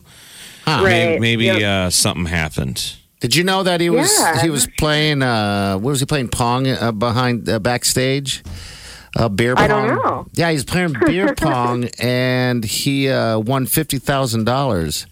Huh. 0.66 0.82
maybe, 0.84 1.12
Right. 1.12 1.22
maybe 1.22 1.46
Yep. 1.46 1.62
uh, 1.62 1.90
something 1.92 2.26
happened. 2.26 2.94
Did 3.22 3.36
you 3.36 3.44
know 3.44 3.62
that 3.64 3.82
he 3.82 3.90
was 3.92 4.12
Yeah. 4.20 4.42
he 4.42 4.50
was 4.50 4.68
playing? 4.80 5.22
Uh, 5.22 5.76
what 5.76 5.92
was 5.92 6.00
he 6.00 6.06
playing? 6.08 6.30
Pong 6.30 6.68
uh, 6.68 6.92
behind 6.92 7.48
uh, 7.48 7.60
backstage. 7.60 8.44
Uh, 9.16 9.30
beer 9.30 9.56
pong. 9.56 9.64
I 9.64 9.68
don't 9.68 9.88
know. 9.88 10.28
Yeah, 10.34 10.52
he's 10.52 10.66
playing 10.66 10.94
beer 11.06 11.34
pong, 11.38 11.88
and 12.00 12.66
he 12.66 13.10
uh, 13.10 13.38
won 13.40 13.66
fifty 13.68 13.98
thousand 14.00 14.44
dollars. 14.46 15.06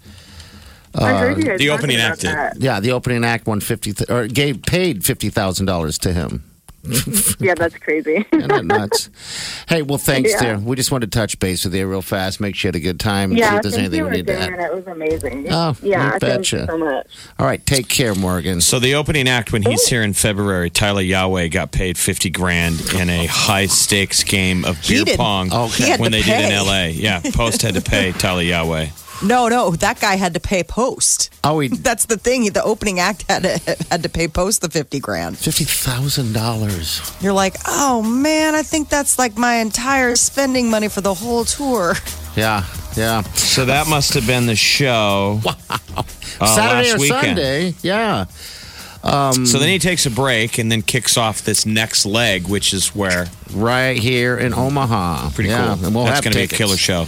I 0.95 1.11
uh, 1.13 1.17
heard 1.19 1.37
you 1.37 1.43
guys 1.43 1.59
the 1.59 1.69
opening 1.71 1.97
about 1.97 2.11
act 2.11 2.21
did. 2.21 2.29
that. 2.31 2.61
Yeah, 2.61 2.79
the 2.79 2.91
opening 2.91 3.23
act 3.25 3.47
won 3.47 3.59
fifty 3.59 3.93
th- 3.93 4.09
or 4.09 4.27
gave 4.27 4.61
paid 4.63 5.03
fifty 5.05 5.29
thousand 5.29 5.65
dollars 5.65 5.97
to 5.99 6.13
him. 6.13 6.43
Yeah, 7.39 7.55
that's 7.55 7.77
crazy. 7.77 8.25
Isn't 8.31 8.47
that 8.49 8.65
nuts? 8.65 9.09
hey, 9.69 9.81
well, 9.81 9.97
thanks, 9.97 10.31
Yeah. 10.31 10.39
dear. 10.41 10.59
We 10.59 10.75
just 10.75 10.91
wanted 10.91 11.11
to 11.11 11.17
touch 11.17 11.39
base 11.39 11.63
with 11.65 11.73
you 11.75 11.87
real 11.87 12.01
fast, 12.01 12.39
make 12.41 12.55
sure 12.55 12.67
you 12.67 12.69
had 12.69 12.75
a 12.75 12.79
good 12.83 12.99
time, 12.99 13.31
and 13.31 13.39
see 13.39 13.45
if 13.45 13.61
there's 13.61 13.75
anything 13.75 13.99
you 13.99 14.05
we 14.05 14.11
need 14.11 14.27
to 14.27 14.37
add. 14.37 14.49
it. 14.53 14.59
It 14.59 14.75
was 14.75 14.87
amazing. 14.87 15.47
Oh, 15.51 15.75
yeah, 15.81 16.05
you 16.05 16.09
thank 16.19 16.21
betcha. 16.21 16.57
you 16.57 16.65
so 16.67 16.77
much. 16.77 17.07
All 17.39 17.45
right, 17.45 17.65
take 17.65 17.87
care, 17.89 18.13
Morgan. 18.15 18.59
So 18.61 18.79
the 18.79 18.95
opening 18.95 19.27
act 19.29 19.51
when 19.53 19.63
he's 19.63 19.87
here 19.87 20.03
in 20.03 20.13
February, 20.13 20.69
Tyla 20.69 21.01
Yaweh 21.03 21.49
got 21.51 21.71
paid 21.71 21.97
fifty 21.97 22.29
grand 22.29 22.79
in 22.95 23.09
a 23.09 23.25
high 23.27 23.65
stakes 23.67 24.23
game 24.23 24.63
of 24.65 24.77
beer 24.87 25.05
pong 25.15 25.51
Okay. 25.53 25.97
when 25.97 26.11
to 26.11 26.17
they 26.17 26.23
did 26.23 26.45
in. 26.45 26.51
L.A. 26.51 26.91
Yeah, 26.91 27.21
Post 27.33 27.61
had 27.61 27.73
to 27.75 27.81
pay 27.81 28.11
Tyla 28.17 28.43
Yaweh. 28.43 28.89
No, 29.21 29.47
no, 29.47 29.71
that 29.71 29.99
guy 29.99 30.15
had 30.15 30.33
to 30.33 30.39
pay 30.39 30.63
Post. 30.63 31.33
Oh, 31.43 31.59
he 31.59 31.67
That's 31.89 32.05
the 32.05 32.17
thing. 32.17 32.45
The 32.51 32.63
opening 32.63 32.99
act 32.99 33.25
had 33.29 33.43
to, 33.43 33.77
had 33.89 34.03
to 34.03 34.09
pay 34.09 34.27
Post 34.27 34.61
the 34.61 34.69
fifty 34.69 34.99
grand. 34.99 35.37
fifty 35.37 35.63
thousand 35.65 36.33
dollars. 36.33 37.01
You're 37.21 37.33
like, 37.33 37.55
oh 37.67 38.01
man, 38.01 38.55
I 38.55 38.63
think 38.63 38.89
that's 38.89 39.19
like 39.19 39.37
my 39.37 39.55
entire 39.55 40.15
spending 40.15 40.69
money 40.69 40.87
for 40.87 41.01
the 41.01 41.13
whole 41.13 41.45
tour. 41.45 41.93
Yeah, 42.35 42.65
yeah. 42.97 43.21
So 43.21 43.65
that 43.65 43.87
must 43.87 44.13
have 44.15 44.25
been 44.25 44.47
the 44.47 44.55
show. 44.55 45.39
uh, 45.69 46.03
Saturday 46.45 46.89
last 46.89 46.95
or 46.95 46.99
weekend. 46.99 47.23
Sunday. 47.23 47.75
Yeah. 47.81 48.25
So 49.03 49.59
then 49.59 49.67
he 49.67 49.79
takes 49.79 50.05
a 50.05 50.09
break 50.09 50.57
and 50.57 50.71
then 50.71 50.81
kicks 50.81 51.17
off 51.17 51.43
this 51.43 51.65
next 51.65 52.05
leg, 52.05 52.47
which 52.47 52.73
is 52.73 52.95
where 52.95 53.27
Right 53.53 53.97
here 53.97 54.37
in 54.37 54.53
Omaha. 54.53 55.29
pretty 55.31 55.49
yeah, 55.49 55.75
cool. 55.75 55.85
And 55.85 55.95
we'll 55.95 56.05
That's 56.05 56.17
have 56.17 56.23
going 56.23 56.33
to 56.33 56.39
be 56.39 56.55
a 56.55 56.57
killer 56.57 56.77
show. 56.77 57.05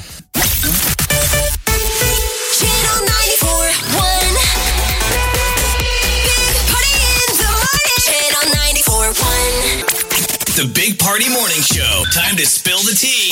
94.1. 10.55 10.67
The 10.67 10.73
Big 10.73 10.99
Party 10.99 11.29
Morning 11.29 11.61
Show. 11.61 12.03
Time 12.13 12.35
to 12.37 12.45
spill 12.45 12.79
the 12.79 12.95
tea. 12.95 13.31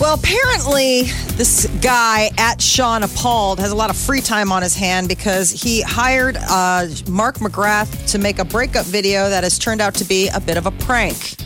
Well, 0.00 0.14
apparently, 0.14 1.02
this 1.36 1.66
guy 1.80 2.30
at 2.38 2.60
Sean 2.60 3.02
Appalled 3.02 3.58
has 3.60 3.72
a 3.72 3.74
lot 3.74 3.90
of 3.90 3.96
free 3.96 4.20
time 4.20 4.52
on 4.52 4.62
his 4.62 4.76
hand 4.76 5.08
because 5.08 5.50
he 5.50 5.82
hired 5.82 6.36
uh, 6.36 6.86
Mark 7.08 7.38
McGrath 7.38 8.10
to 8.12 8.18
make 8.18 8.38
a 8.38 8.44
breakup 8.44 8.86
video 8.86 9.28
that 9.28 9.44
has 9.44 9.58
turned 9.58 9.80
out 9.80 9.94
to 9.94 10.04
be 10.04 10.28
a 10.28 10.40
bit 10.40 10.56
of 10.56 10.66
a 10.66 10.70
prank. 10.72 11.36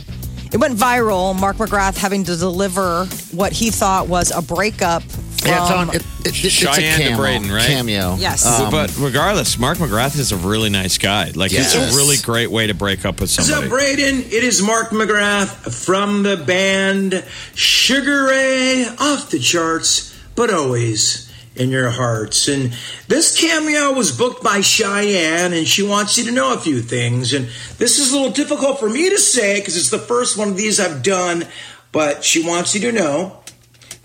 It 0.51 0.57
went 0.57 0.77
viral, 0.77 1.39
Mark 1.39 1.57
McGrath 1.57 1.97
having 1.97 2.23
to 2.25 2.35
deliver 2.35 3.05
what 3.31 3.53
he 3.53 3.69
thought 3.69 4.07
was 4.07 4.31
a 4.31 4.41
breakup. 4.41 5.03
Yeah, 5.45 5.61
it's 5.61 5.71
on. 5.71 5.89
It, 5.89 5.95
it, 5.95 6.05
it's 6.25 6.43
a 6.45 6.49
Cheyenne 6.49 6.97
to 6.97 7.03
cameo. 7.03 7.17
Braden, 7.17 7.51
right? 7.51 7.67
Cameo. 7.67 8.15
Yes. 8.17 8.45
Um, 8.45 8.71
but 8.71 8.95
regardless, 8.97 9.57
Mark 9.57 9.77
McGrath 9.77 10.17
is 10.17 10.31
a 10.31 10.37
really 10.37 10.69
nice 10.69 10.97
guy. 10.97 11.31
Like, 11.33 11.51
it's 11.53 11.75
a 11.75 11.95
really 11.95 12.17
great 12.17 12.51
way 12.51 12.67
to 12.67 12.73
break 12.73 13.05
up 13.05 13.21
with 13.21 13.31
What's 13.31 13.49
up, 13.49 13.63
somebody. 13.63 13.69
Braden? 13.69 14.23
It 14.23 14.43
is 14.43 14.61
Mark 14.61 14.89
McGrath 14.89 15.85
from 15.85 16.23
the 16.23 16.37
band 16.37 17.23
Sugar 17.55 18.25
Ray, 18.25 18.85
off 18.99 19.29
the 19.31 19.39
charts, 19.39 20.17
but 20.35 20.53
always 20.53 21.29
in 21.55 21.69
your 21.69 21.89
hearts. 21.89 22.47
And 22.47 22.73
this 23.07 23.39
cameo 23.39 23.93
was 23.93 24.17
booked 24.17 24.43
by 24.43 24.61
Cheyenne, 24.61 25.53
and 25.53 25.67
she 25.67 25.83
wants 25.83 26.17
you 26.17 26.23
to 26.25 26.31
know 26.31 26.53
a 26.53 26.57
few 26.59 26.81
things. 26.81 27.33
And 27.33 27.49
this 27.77 27.99
is 27.99 28.11
a 28.11 28.15
little 28.15 28.31
difficult 28.31 28.79
for 28.79 28.89
me 28.89 29.09
to 29.09 29.17
say 29.17 29.59
because 29.59 29.75
it's 29.75 29.89
the 29.89 29.99
first 29.99 30.37
one 30.37 30.47
of 30.47 30.57
these 30.57 30.79
I've 30.79 31.03
done, 31.03 31.45
but 31.91 32.23
she 32.23 32.45
wants 32.45 32.73
you 32.75 32.81
to 32.81 32.91
know 32.91 33.38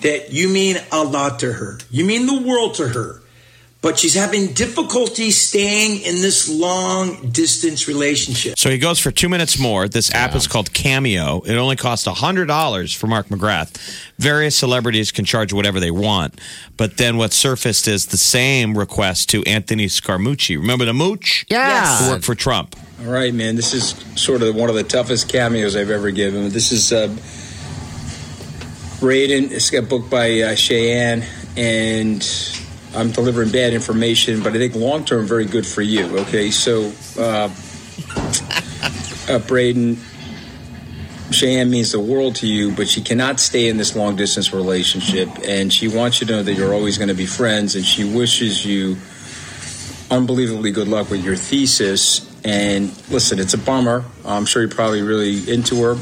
that 0.04 0.32
you 0.32 0.48
mean 0.48 0.76
a 0.92 1.02
lot 1.02 1.40
to 1.40 1.52
her. 1.52 1.78
You 1.90 2.04
mean 2.04 2.26
the 2.26 2.46
world 2.46 2.74
to 2.74 2.88
her. 2.88 3.20
But 3.80 3.98
she's 3.98 4.14
having 4.14 4.54
difficulty 4.54 5.30
staying 5.30 6.00
in 6.02 6.22
this 6.22 6.48
long 6.48 7.30
distance 7.30 7.86
relationship. 7.86 8.58
So 8.58 8.70
he 8.70 8.78
goes 8.78 8.98
for 8.98 9.10
two 9.10 9.28
minutes 9.28 9.58
more. 9.58 9.88
This 9.88 10.10
app 10.14 10.34
is 10.34 10.46
called 10.46 10.72
Cameo. 10.72 11.42
It 11.42 11.56
only 11.56 11.76
costs 11.76 12.08
$100 12.08 12.96
for 12.96 13.06
Mark 13.08 13.26
McGrath. 13.26 13.76
Various 14.18 14.56
celebrities 14.56 15.12
can 15.12 15.26
charge 15.26 15.52
whatever 15.52 15.80
they 15.80 15.90
want. 15.90 16.40
But 16.78 16.96
then 16.96 17.18
what 17.18 17.34
surfaced 17.34 17.86
is 17.86 18.06
the 18.06 18.16
same 18.16 18.76
request 18.78 19.28
to 19.30 19.42
Anthony 19.44 19.86
Scaramucci. 19.86 20.56
Remember 20.56 20.86
the 20.86 20.94
mooch? 20.94 21.44
Yeah. 21.50 21.98
Who 21.98 22.10
worked 22.10 22.24
for 22.24 22.34
Trump. 22.34 22.76
All 23.00 23.12
right, 23.12 23.34
man. 23.34 23.54
This 23.54 23.74
is 23.74 23.90
sort 24.18 24.42
of 24.42 24.54
one 24.54 24.70
of 24.70 24.76
the 24.76 24.84
toughest 24.84 25.30
cameos 25.30 25.76
I've 25.76 25.90
ever 25.90 26.10
given. 26.10 26.48
This 26.48 26.72
is 26.72 26.90
uh, 26.90 27.14
Braden. 29.00 29.52
It's 29.52 29.70
got 29.70 29.88
booked 29.88 30.10
by 30.10 30.40
uh, 30.40 30.54
Cheyenne, 30.54 31.24
and 31.56 32.26
I'm 32.94 33.10
delivering 33.10 33.50
bad 33.50 33.72
information, 33.72 34.42
but 34.42 34.54
I 34.54 34.58
think 34.58 34.74
long 34.74 35.04
term 35.04 35.26
very 35.26 35.44
good 35.44 35.66
for 35.66 35.82
you. 35.82 36.18
Okay, 36.20 36.50
so 36.50 36.92
uh, 37.18 37.50
uh, 39.28 39.38
Braden. 39.40 39.98
Cheyenne 41.30 41.70
means 41.70 41.90
the 41.90 42.00
world 42.00 42.36
to 42.36 42.46
you, 42.46 42.70
but 42.72 42.86
she 42.86 43.00
cannot 43.00 43.40
stay 43.40 43.68
in 43.68 43.76
this 43.76 43.96
long 43.96 44.14
distance 44.14 44.52
relationship. 44.52 45.28
And 45.42 45.72
she 45.72 45.88
wants 45.88 46.20
you 46.20 46.26
to 46.28 46.32
know 46.34 46.42
that 46.42 46.52
you're 46.52 46.74
always 46.74 46.98
going 46.98 47.08
to 47.08 47.14
be 47.14 47.26
friends. 47.26 47.74
And 47.74 47.84
she 47.84 48.04
wishes 48.04 48.64
you 48.64 48.96
unbelievably 50.10 50.70
good 50.70 50.86
luck 50.86 51.10
with 51.10 51.24
your 51.24 51.34
thesis. 51.34 52.30
And 52.44 52.92
listen, 53.10 53.38
it's 53.38 53.54
a 53.54 53.58
bummer. 53.58 54.04
I'm 54.24 54.44
sure 54.44 54.62
you're 54.62 54.70
probably 54.70 55.02
really 55.02 55.50
into 55.50 55.82
her. 55.82 55.96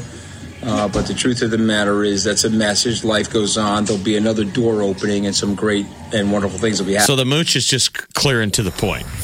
Uh, 0.65 0.87
but 0.87 1.05
the 1.07 1.13
truth 1.13 1.41
of 1.41 1.51
the 1.51 1.57
matter 1.57 2.03
is, 2.03 2.23
that's 2.23 2.43
a 2.43 2.49
message. 2.49 3.03
Life 3.03 3.31
goes 3.31 3.57
on. 3.57 3.85
There'll 3.85 4.01
be 4.03 4.15
another 4.17 4.45
door 4.45 4.81
opening, 4.81 5.25
and 5.25 5.35
some 5.35 5.55
great 5.55 5.85
and 6.13 6.31
wonderful 6.31 6.57
things 6.59 6.79
will 6.79 6.87
be 6.87 6.93
happening. 6.93 7.07
So 7.07 7.15
the 7.15 7.25
mooch 7.25 7.55
is 7.55 7.67
just 7.67 8.13
clear 8.13 8.41
and 8.41 8.53
to 8.53 8.63
the 8.63 8.71
point. 8.71 9.05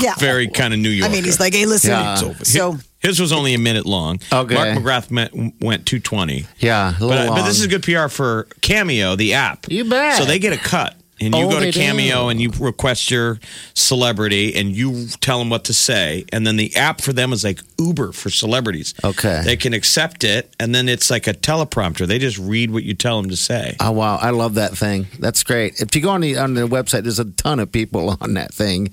Yeah. 0.00 0.14
Very 0.18 0.48
kind 0.48 0.72
of 0.72 0.78
New 0.80 0.90
York. 0.90 1.10
I 1.10 1.12
mean, 1.12 1.24
he's 1.24 1.40
like, 1.40 1.54
hey, 1.54 1.66
listen. 1.66 1.90
Yeah. 1.90 2.14
So, 2.14 2.76
His 3.00 3.18
was 3.20 3.32
only 3.32 3.54
a 3.54 3.58
minute 3.58 3.84
long. 3.86 4.20
Okay. 4.32 4.54
Mark 4.54 4.78
McGrath 4.78 5.10
met, 5.10 5.32
went 5.34 5.86
220. 5.86 6.46
Yeah. 6.58 6.90
A 6.90 7.04
little 7.04 7.28
But, 7.28 7.36
but 7.40 7.46
this 7.46 7.60
is 7.60 7.66
good 7.66 7.82
PR 7.82 8.08
for 8.08 8.46
Cameo, 8.60 9.16
the 9.16 9.34
app. 9.34 9.66
You 9.68 9.84
bet. 9.88 10.18
So 10.18 10.24
they 10.24 10.38
get 10.38 10.52
a 10.52 10.56
cut. 10.58 10.94
And 11.20 11.34
you 11.34 11.44
Oh, 11.44 11.48
go 11.50 11.54
to 11.58 11.60
they 11.66 11.70
do. 11.70 11.80
Cameo 11.80 12.28
and 12.28 12.40
you 12.40 12.50
request 12.60 13.10
your 13.10 13.38
celebrity 13.74 14.54
and 14.54 14.70
you 14.76 15.06
tell 15.20 15.38
them 15.38 15.50
what 15.50 15.64
to 15.64 15.74
say. 15.74 16.24
And 16.32 16.46
then 16.46 16.56
the 16.56 16.74
app 16.76 17.00
for 17.00 17.12
them 17.12 17.32
is 17.32 17.44
like 17.44 17.60
Uber 17.78 18.12
for 18.12 18.30
celebrities. 18.30 18.94
Okay. 19.04 19.42
They 19.44 19.56
can 19.56 19.72
accept 19.72 20.24
it 20.24 20.54
and 20.60 20.74
then 20.74 20.88
it's 20.88 21.10
like 21.10 21.26
a 21.26 21.34
teleprompter. 21.34 22.06
They 22.06 22.18
just 22.18 22.38
read 22.38 22.70
what 22.70 22.84
you 22.84 22.94
tell 22.94 23.20
them 23.20 23.30
to 23.30 23.36
say. 23.36 23.76
Oh 23.80 23.92
wow, 23.92 24.16
I 24.16 24.30
love 24.30 24.54
that 24.54 24.76
thing. 24.76 25.06
That's 25.18 25.42
great. 25.42 25.80
If 25.80 25.94
you 25.94 26.02
go 26.02 26.10
on 26.10 26.20
the 26.20 26.36
on 26.38 26.54
the 26.54 26.68
website, 26.68 27.02
there's 27.02 27.18
a 27.18 27.24
ton 27.24 27.60
of 27.60 27.70
people 27.72 28.16
on 28.20 28.34
that 28.34 28.52
thing 28.52 28.88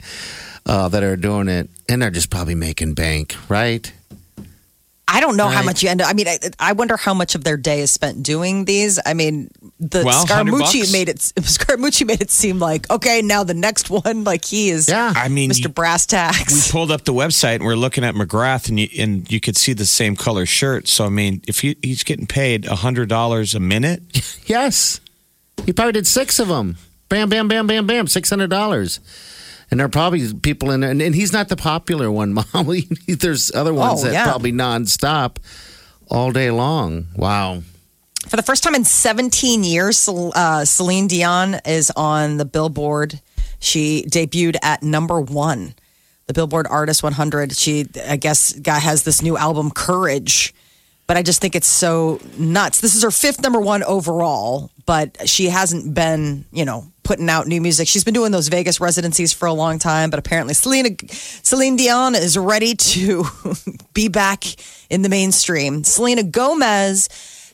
uh, 0.66 0.88
that 0.90 1.04
are 1.04 1.16
doing 1.16 1.48
it, 1.48 1.70
and 1.88 2.02
they're 2.02 2.10
just 2.12 2.30
probably 2.32 2.56
making 2.56 2.94
bank, 2.96 3.36
right? 3.50 3.92
I 5.08 5.22
don't 5.22 5.38
know 5.38 5.48
how 5.48 5.62
much 5.64 5.84
you 5.84 5.90
end 5.90 6.02
up. 6.02 6.10
I 6.10 6.14
mean, 6.14 6.28
I, 6.28 6.40
I 6.60 6.74
wonder 6.74 6.98
how 6.98 7.14
much 7.14 7.36
of 7.36 7.44
their 7.44 7.58
day 7.58 7.82
is 7.82 7.92
spent 7.92 8.24
doing 8.24 8.66
these. 8.66 9.00
I 9.06 9.14
mean, 9.14 9.50
the 9.80 10.04
Well, 10.04 10.26
100 10.26 10.52
Scaramucci 10.52 10.92
made 10.92 11.10
it. 11.10 11.18
Scaramucci 11.42 12.06
made 12.08 12.22
it 12.22 12.32
seem 12.32 12.60
like 12.60 12.90
okay, 12.90 13.22
now 13.22 13.44
the 13.44 13.54
next 13.54 13.90
one, 13.90 14.24
like 14.24 14.46
he 14.46 14.70
is. 14.70 14.90
Yeah. 14.90 15.14
I 15.16 15.28
mean, 15.28 15.52
Mr. 15.52 15.74
Brass 15.74 16.08
Brass 16.08 16.68
we 16.68 16.72
pulled 16.72 16.92
up 16.92 17.04
the 17.04 17.14
website 17.14 17.56
and 17.56 17.66
we're 17.66 17.76
looking 17.76 18.04
at 18.04 18.16
McGrath 18.16 18.70
and 18.70 18.80
you, 18.80 18.88
and 18.98 19.32
you 19.32 19.40
could 19.40 19.56
see 19.58 19.74
the 19.74 19.86
same 19.86 20.16
color 20.16 20.46
shirt. 20.46 20.88
So, 20.88 21.06
I 21.06 21.10
mean, 21.10 21.42
if 21.48 21.60
he, 21.60 21.78
he's 21.82 22.04
getting 22.04 22.28
paid 22.28 22.64
$100 22.64 23.56
a 23.56 23.60
minute, 23.60 24.02
Yes, 24.46 25.00
he 25.66 25.74
probably 25.74 25.94
did 25.94 26.08
six 26.08 26.40
of 26.40 26.48
them. 26.48 26.78
Bam, 27.10 27.30
bam, 27.30 27.48
bam, 27.48 27.68
bam, 27.68 27.86
bam. 27.88 28.08
Six 28.08 28.30
hundred 28.30 28.50
dollars. 28.50 29.00
And 29.72 29.80
there 29.80 29.86
are 29.86 29.90
probably 29.90 30.32
people 30.34 30.72
in 30.72 30.82
there, 30.82 30.92
and, 30.92 31.02
and 31.02 31.16
he's 31.16 31.34
not 31.34 31.50
the 31.50 31.56
popular 31.56 32.12
one, 32.12 32.34
Molly. 32.54 32.88
There's 33.08 33.54
other 33.54 33.74
ones 33.74 34.02
Oh, 34.02 34.06
that 34.06 34.14
yeah. 34.14 34.24
probably 34.24 34.52
nonstop 34.52 35.38
all 36.10 36.32
day 36.32 36.52
long. 36.52 37.08
Wow. 37.16 37.64
For 38.28 38.36
the 38.38 38.44
first 38.44 38.64
time 38.64 38.76
in 38.76 38.84
17 38.84 39.64
years, 39.64 40.08
uh, 40.10 40.66
Celine 40.66 41.08
Dion 41.08 41.56
is 41.66 41.92
on 41.96 42.38
the 42.38 42.46
Billboard. 42.46 43.20
She 43.60 44.06
debuted 44.08 44.56
at 44.64 44.84
number 44.84 45.20
one, 45.22 45.74
the 46.28 46.34
Billboard 46.34 46.68
Artist 46.70 47.04
100. 47.04 47.56
She, 47.56 47.86
I 48.08 48.16
guess, 48.18 48.54
guy 48.54 48.80
has 48.80 49.04
this 49.04 49.22
new 49.22 49.38
album, 49.38 49.72
Courage. 49.72 50.54
But 51.08 51.18
I 51.18 51.22
just 51.22 51.40
think 51.40 51.56
it's 51.56 51.68
so 51.68 52.20
nuts. 52.38 52.82
This 52.82 52.96
is 52.96 53.04
her 53.04 53.12
fifth 53.12 53.42
number 53.42 53.60
one 53.62 53.84
overall, 53.84 54.72
but 54.88 55.30
she 55.30 55.46
hasn't 55.50 55.94
been, 55.94 56.46
you 56.52 56.66
know, 56.66 56.92
putting 57.06 57.30
out 57.30 57.48
new 57.48 57.62
music. 57.62 57.88
She's 57.88 58.04
been 58.04 58.14
doing 58.14 58.34
those 58.34 58.50
Vegas 58.50 58.82
residencies 58.82 59.32
for 59.32 59.46
a 59.46 59.54
long 59.54 59.80
time, 59.80 60.10
but 60.10 60.20
apparently 60.20 60.54
Selena, 60.54 60.90
Celine 61.08 61.78
Dion 61.78 62.16
is 62.16 62.38
ready 62.38 62.76
to 62.76 63.24
be 63.94 64.10
back 64.10 64.44
in 64.90 65.04
the 65.04 65.10
mainstream. 65.10 65.86
Selena 65.86 66.24
Gomez 66.24 67.08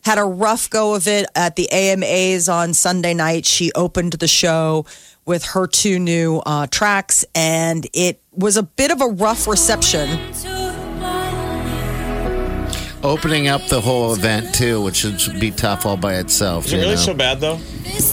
had 0.04 0.18
a 0.18 0.24
rough 0.24 0.70
go 0.70 0.96
of 0.96 1.08
it 1.08 1.28
at 1.36 1.56
the 1.56 1.72
AMAs 1.72 2.50
on 2.50 2.74
Sunday 2.74 3.14
night. 3.14 3.46
She 3.46 3.72
opened 3.74 4.14
the 4.14 4.28
show 4.28 4.86
with 5.26 5.46
her 5.46 5.68
two 5.68 6.00
new 6.00 6.42
uh, 6.46 6.66
tracks, 6.68 7.24
and 7.36 7.86
it 7.94 8.22
was 8.32 8.58
a 8.58 8.64
bit 8.64 8.90
of 8.90 9.02
a 9.02 9.08
rough 9.08 9.48
reception. 9.48 10.10
Opening 13.04 13.48
up 13.48 13.66
the 13.68 13.82
whole 13.82 14.14
event 14.14 14.54
too, 14.54 14.82
which 14.82 14.98
should 14.98 15.40
be 15.40 15.52
tough 15.52 15.86
all 15.86 15.98
by 15.98 16.16
itself. 16.16 16.66
Is 16.66 16.74
it 16.74 16.76
you 16.78 16.82
really 16.84 16.96
know? 16.96 17.02
so 17.02 17.14
bad 17.14 17.40
though? 17.40 17.60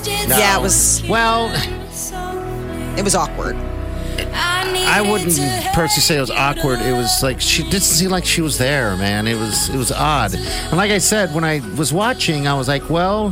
Yeah, 0.04 0.58
it 0.58 0.62
was 0.62 1.02
Well, 1.08 1.50
it 2.98 3.02
was 3.02 3.14
awkward. 3.14 3.56
I 4.90 5.02
wouldn't 5.02 5.36
personally 5.74 6.00
say 6.00 6.16
it 6.16 6.20
was 6.20 6.30
awkward. 6.30 6.80
It 6.80 6.92
was 6.92 7.22
like 7.22 7.40
she 7.40 7.62
didn't 7.64 7.82
seem 7.82 8.10
like 8.10 8.24
she 8.24 8.40
was 8.40 8.56
there, 8.56 8.96
man. 8.96 9.26
It 9.26 9.38
was 9.38 9.68
it 9.68 9.76
was 9.76 9.92
odd. 9.92 10.34
And 10.34 10.76
like 10.76 10.90
I 10.90 10.98
said, 10.98 11.34
when 11.34 11.44
I 11.44 11.60
was 11.76 11.92
watching, 11.92 12.46
I 12.48 12.54
was 12.54 12.68
like, 12.68 12.88
well, 12.88 13.30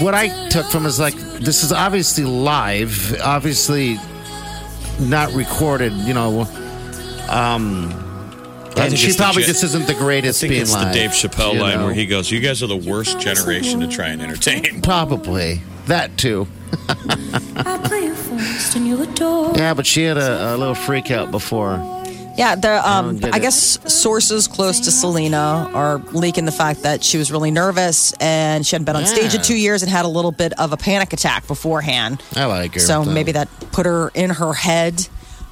what 0.00 0.14
I 0.14 0.48
took 0.48 0.66
from 0.66 0.84
it 0.86 0.88
is 0.88 0.98
like 0.98 1.14
this 1.14 1.62
is 1.62 1.72
obviously 1.72 2.24
live, 2.24 3.20
obviously 3.20 3.98
not 4.98 5.32
recorded. 5.34 5.92
You 5.92 6.14
know, 6.14 6.40
um, 7.28 7.92
I 7.92 8.07
and 8.78 8.98
she 8.98 9.14
probably 9.14 9.42
just 9.42 9.64
isn't 9.64 9.86
the 9.86 9.94
greatest 9.94 10.38
I 10.38 10.40
think 10.42 10.50
being 10.50 10.62
it's 10.62 10.72
live. 10.72 10.92
the 10.92 10.98
Dave 10.98 11.10
Chappelle 11.10 11.54
you 11.54 11.60
line 11.60 11.78
know? 11.78 11.86
where 11.86 11.94
he 11.94 12.06
goes, 12.06 12.30
"You 12.30 12.40
guys 12.40 12.62
are 12.62 12.66
the 12.66 12.76
worst 12.76 13.20
generation 13.20 13.80
to 13.80 13.88
try 13.88 14.08
and 14.08 14.22
entertain." 14.22 14.80
probably 14.82 15.62
that 15.86 16.16
too. 16.16 16.46
Yeah, 19.58 19.74
but 19.74 19.86
she 19.86 20.04
had 20.04 20.16
a, 20.16 20.54
a 20.54 20.56
little 20.56 20.74
freak 20.74 21.10
out 21.10 21.30
before. 21.30 21.76
Yeah, 22.36 22.54
the 22.54 22.88
um, 22.88 23.16
get 23.16 23.34
I 23.34 23.40
guess 23.40 23.78
sources 23.92 24.46
close 24.46 24.78
to 24.80 24.92
Selena 24.92 25.68
are 25.74 25.98
leaking 26.12 26.44
the 26.44 26.52
fact 26.52 26.84
that 26.84 27.02
she 27.02 27.18
was 27.18 27.32
really 27.32 27.50
nervous 27.50 28.12
and 28.20 28.64
she 28.64 28.76
hadn't 28.76 28.84
been 28.84 28.94
on 28.94 29.06
stage 29.06 29.34
in 29.34 29.42
two 29.42 29.56
years 29.56 29.82
and 29.82 29.90
had 29.90 30.04
a 30.04 30.08
little 30.08 30.30
bit 30.30 30.52
of 30.60 30.72
a 30.72 30.76
panic 30.76 31.12
attack 31.12 31.48
beforehand. 31.48 32.22
I 32.36 32.44
like 32.44 32.74
her. 32.74 32.80
So 32.80 33.02
though. 33.02 33.10
maybe 33.10 33.32
that 33.32 33.48
put 33.72 33.86
her 33.86 34.10
in 34.14 34.30
her 34.30 34.52
head. 34.52 35.08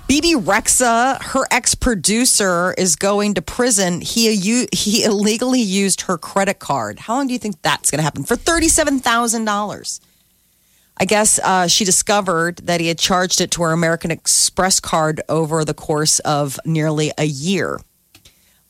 Bebe 0.08 0.34
Rexha, 0.34 1.20
her 1.20 1.46
ex 1.50 1.74
producer, 1.74 2.72
is 2.78 2.94
going 2.94 3.34
to 3.34 3.42
prison. 3.42 4.00
He 4.00 4.36
he 4.72 5.02
illegally 5.02 5.60
used 5.60 6.02
her 6.02 6.16
credit 6.16 6.60
card. 6.60 7.00
How 7.00 7.16
long 7.16 7.26
do 7.26 7.32
you 7.32 7.40
think 7.40 7.60
that's 7.62 7.90
going 7.90 7.98
to 7.98 8.04
happen? 8.04 8.22
For 8.22 8.36
thirty 8.36 8.68
seven 8.68 9.00
thousand 9.00 9.46
dollars. 9.46 10.00
I 10.98 11.06
guess 11.06 11.40
uh, 11.40 11.66
she 11.66 11.84
discovered 11.84 12.58
that 12.58 12.80
he 12.80 12.86
had 12.86 12.98
charged 12.98 13.40
it 13.40 13.50
to 13.52 13.62
her 13.64 13.72
American 13.72 14.10
Express 14.10 14.80
card 14.80 15.20
over 15.28 15.62
the 15.64 15.74
course 15.74 16.20
of 16.20 16.58
nearly 16.64 17.12
a 17.18 17.24
year. 17.24 17.80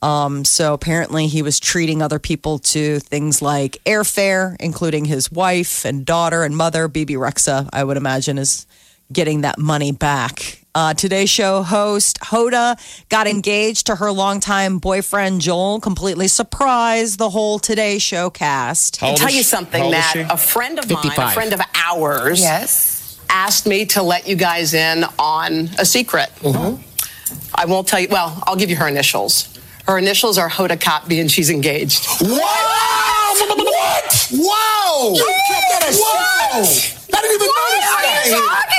Um, 0.02 0.44
so 0.44 0.72
apparently, 0.72 1.26
he 1.26 1.42
was 1.42 1.60
treating 1.60 2.00
other 2.00 2.18
people 2.18 2.58
to 2.60 2.98
things 3.00 3.42
like 3.42 3.76
airfare, 3.84 4.56
including 4.58 5.04
his 5.04 5.30
wife 5.30 5.84
and 5.84 6.06
daughter 6.06 6.44
and 6.44 6.56
mother. 6.56 6.88
Bebe 6.88 7.14
Rexha, 7.14 7.68
I 7.74 7.84
would 7.84 7.98
imagine, 7.98 8.38
is 8.38 8.66
getting 9.12 9.42
that 9.42 9.58
money 9.58 9.92
back. 9.92 10.65
Uh, 10.76 10.92
Today's 10.92 11.30
show 11.30 11.62
host 11.62 12.20
Hoda 12.20 12.76
got 13.08 13.26
engaged 13.26 13.86
to 13.86 13.96
her 13.96 14.12
longtime 14.12 14.76
boyfriend 14.76 15.40
Joel. 15.40 15.80
Completely 15.80 16.28
surprised 16.28 17.18
the 17.18 17.30
whole 17.30 17.58
Today 17.58 17.98
Show 17.98 18.28
cast. 18.28 19.02
I'll 19.02 19.14
tell 19.16 19.30
you 19.30 19.42
something, 19.42 19.82
How 19.82 19.90
Matt. 19.90 20.16
A 20.30 20.36
friend 20.36 20.78
of 20.78 20.90
mine, 20.90 21.10
a 21.16 21.30
friend 21.30 21.54
of 21.54 21.62
ours, 21.86 22.40
Yes. 22.42 23.18
asked 23.30 23.66
me 23.66 23.86
to 23.86 24.02
let 24.02 24.28
you 24.28 24.36
guys 24.36 24.74
in 24.74 25.06
on 25.18 25.70
a 25.78 25.86
secret. 25.86 26.30
I 27.54 27.64
won't 27.64 27.88
tell 27.88 27.98
you. 28.00 28.08
Well, 28.10 28.38
I'll 28.46 28.56
give 28.56 28.68
you 28.68 28.76
her 28.76 28.86
initials. 28.86 29.58
Her 29.88 29.96
initials 29.96 30.36
are 30.36 30.50
Hoda 30.50 30.76
Kotb, 30.76 31.18
and 31.18 31.30
she's 31.32 31.48
engaged. 31.48 32.06
Wow! 32.20 33.32
What? 33.38 34.28
Wow! 34.30 35.12
You 35.14 35.24
kept 35.48 35.68
that 35.70 35.86
a 35.88 35.92
secret. 35.94 36.98
I 37.14 37.22
didn't 37.22 37.34
even 37.34 37.46
notice 37.46 38.30
that. 38.30 38.75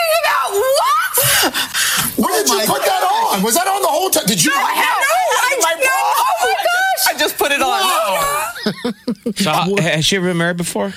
So, 9.36 9.76
has 9.82 10.06
she 10.06 10.16
ever 10.18 10.28
been 10.30 10.38
married 10.38 10.58
before? 10.58 10.94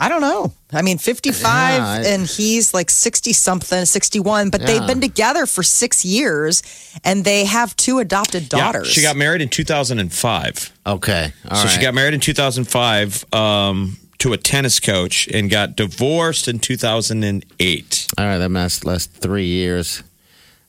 I 0.00 0.08
don't 0.08 0.20
know. 0.20 0.52
I 0.72 0.82
mean, 0.82 0.98
55 0.98 1.42
Yeah, 1.42 1.86
I- 1.86 2.00
and 2.04 2.24
he's 2.26 2.72
like 2.72 2.88
60 2.88 3.32
something, 3.32 3.84
61, 3.84 4.50
but 4.50 4.64
they've 4.64 4.86
been 4.86 5.00
together 5.00 5.44
for 5.44 5.64
six 5.64 6.04
years 6.04 6.62
and 7.02 7.24
they 7.24 7.44
have 7.46 7.74
two 7.74 7.98
adopted 7.98 8.48
daughters. 8.48 8.86
Yeah, 8.88 8.92
she 8.92 9.02
got 9.02 9.16
married 9.16 9.42
in 9.42 9.48
2005. 9.48 10.72
Okay. 10.86 11.32
all 11.50 11.56
so 11.56 11.66
she 11.68 11.80
got 11.80 11.94
married 11.94 12.14
in 12.14 12.20
2005 12.20 13.24
um, 13.34 13.96
to 14.18 14.32
a 14.32 14.36
tennis 14.36 14.78
coach 14.78 15.26
and 15.28 15.50
got 15.50 15.74
divorced 15.74 16.46
in 16.46 16.60
2008. 16.60 18.06
All 18.16 18.24
right, 18.24 18.38
that 18.38 18.48
must 18.50 18.84
last 18.84 19.10
three 19.12 19.46
years. 19.46 20.02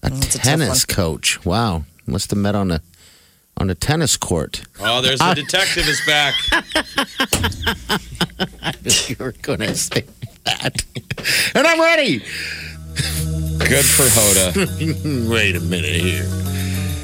A 0.01 0.07
it's 0.07 0.35
a 0.35 0.39
tennis 0.39 0.85
coach. 0.85 1.45
Wow, 1.45 1.83
must 2.07 2.31
have 2.31 2.39
met 2.39 2.55
on 2.55 2.71
a 2.71 2.81
on 3.59 3.69
a 3.69 3.75
tennis 3.75 4.17
court. 4.17 4.63
Oh, 4.79 5.01
there's 5.01 5.19
the 5.19 5.33
detective 5.33 5.87
is 5.87 6.01
back. 6.05 6.33
you 9.09 9.15
were 9.19 9.33
going 9.41 9.59
to 9.59 9.75
say 9.75 10.05
that, 10.45 10.83
and 11.55 11.67
I'm 11.67 11.79
ready. 11.79 12.19
Good 13.59 13.85
for 13.85 14.03
Hoda. 14.03 15.29
Wait 15.29 15.55
a 15.55 15.59
minute 15.59 15.95
here. 16.01 16.25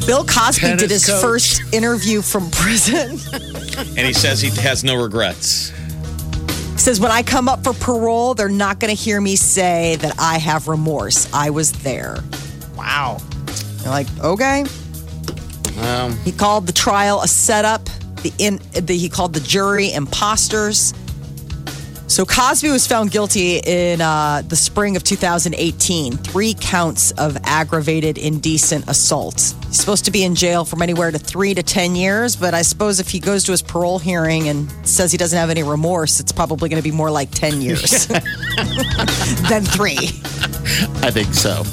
Bill 0.06 0.24
Cosby 0.24 0.62
Tennis 0.62 0.82
did 0.82 0.92
his 0.92 1.06
coach. 1.06 1.22
first 1.22 1.74
interview 1.74 2.22
from 2.22 2.50
prison. 2.52 3.20
And 3.78 4.08
he 4.08 4.14
says 4.14 4.40
he 4.40 4.50
has 4.62 4.86
no 4.86 4.96
regrets. 4.96 5.72
He 6.72 6.78
says, 6.78 7.02
When 7.02 7.12
I 7.12 7.24
come 7.24 7.50
up 7.50 7.62
for 7.62 7.74
parole, 7.74 8.34
they're 8.34 8.48
not 8.48 8.80
going 8.80 8.96
to 8.96 9.02
hear 9.02 9.20
me 9.20 9.36
say 9.36 9.98
that 9.98 10.16
I 10.18 10.38
have 10.38 10.70
remorse. 10.70 11.28
I 11.34 11.50
was 11.50 11.74
there. 11.74 12.24
Wow. 12.78 13.18
You're 13.82 13.90
like, 13.90 14.08
okay. 14.24 14.64
Um, 15.80 16.18
He 16.20 16.32
called 16.32 16.68
the 16.68 16.74
trial 16.74 17.22
a 17.22 17.28
setup. 17.28 17.86
The 18.24 18.32
in 18.40 18.60
the, 18.74 18.96
he 18.98 19.10
called 19.10 19.34
the 19.34 19.40
jury 19.40 19.92
imposters. 19.94 20.94
So 22.08 22.24
Cosby 22.24 22.70
was 22.70 22.86
found 22.86 23.10
guilty 23.10 23.58
in 23.58 24.00
uh, 24.00 24.44
the 24.48 24.56
spring 24.56 24.96
of 24.96 25.04
2018, 25.04 26.18
three 26.18 26.54
counts 26.54 27.12
of 27.14 27.36
aggravated 27.44 28.20
indecent 28.20 28.88
assault. 28.88 29.56
He's 29.68 29.80
supposed 29.80 30.06
to 30.06 30.12
be 30.12 30.24
in 30.24 30.36
jail 30.36 30.66
from 30.66 30.84
anywhere 30.84 31.10
to 31.10 31.18
three 31.18 31.56
to 31.56 31.64
10 31.64 31.96
years, 31.96 32.36
but 32.36 32.54
I 32.54 32.62
suppose 32.62 33.00
if 33.00 33.10
he 33.10 33.20
goes 33.20 33.44
to 33.46 33.52
his 33.52 33.64
parole 33.64 33.98
hearing 33.98 34.50
and 34.50 34.72
says 34.88 35.12
he 35.12 35.18
doesn't 35.18 35.38
have 35.38 35.50
any 35.50 35.64
remorse, 35.64 36.20
it's 36.20 36.32
probably 36.32 36.70
going 36.70 36.82
to 36.82 36.88
be 36.88 36.96
more 36.96 37.10
like 37.10 37.32
10 37.32 37.60
years 37.60 38.06
than 39.50 39.64
three. 39.64 39.98
I 41.02 41.10
think 41.12 41.34
so. 41.34 41.64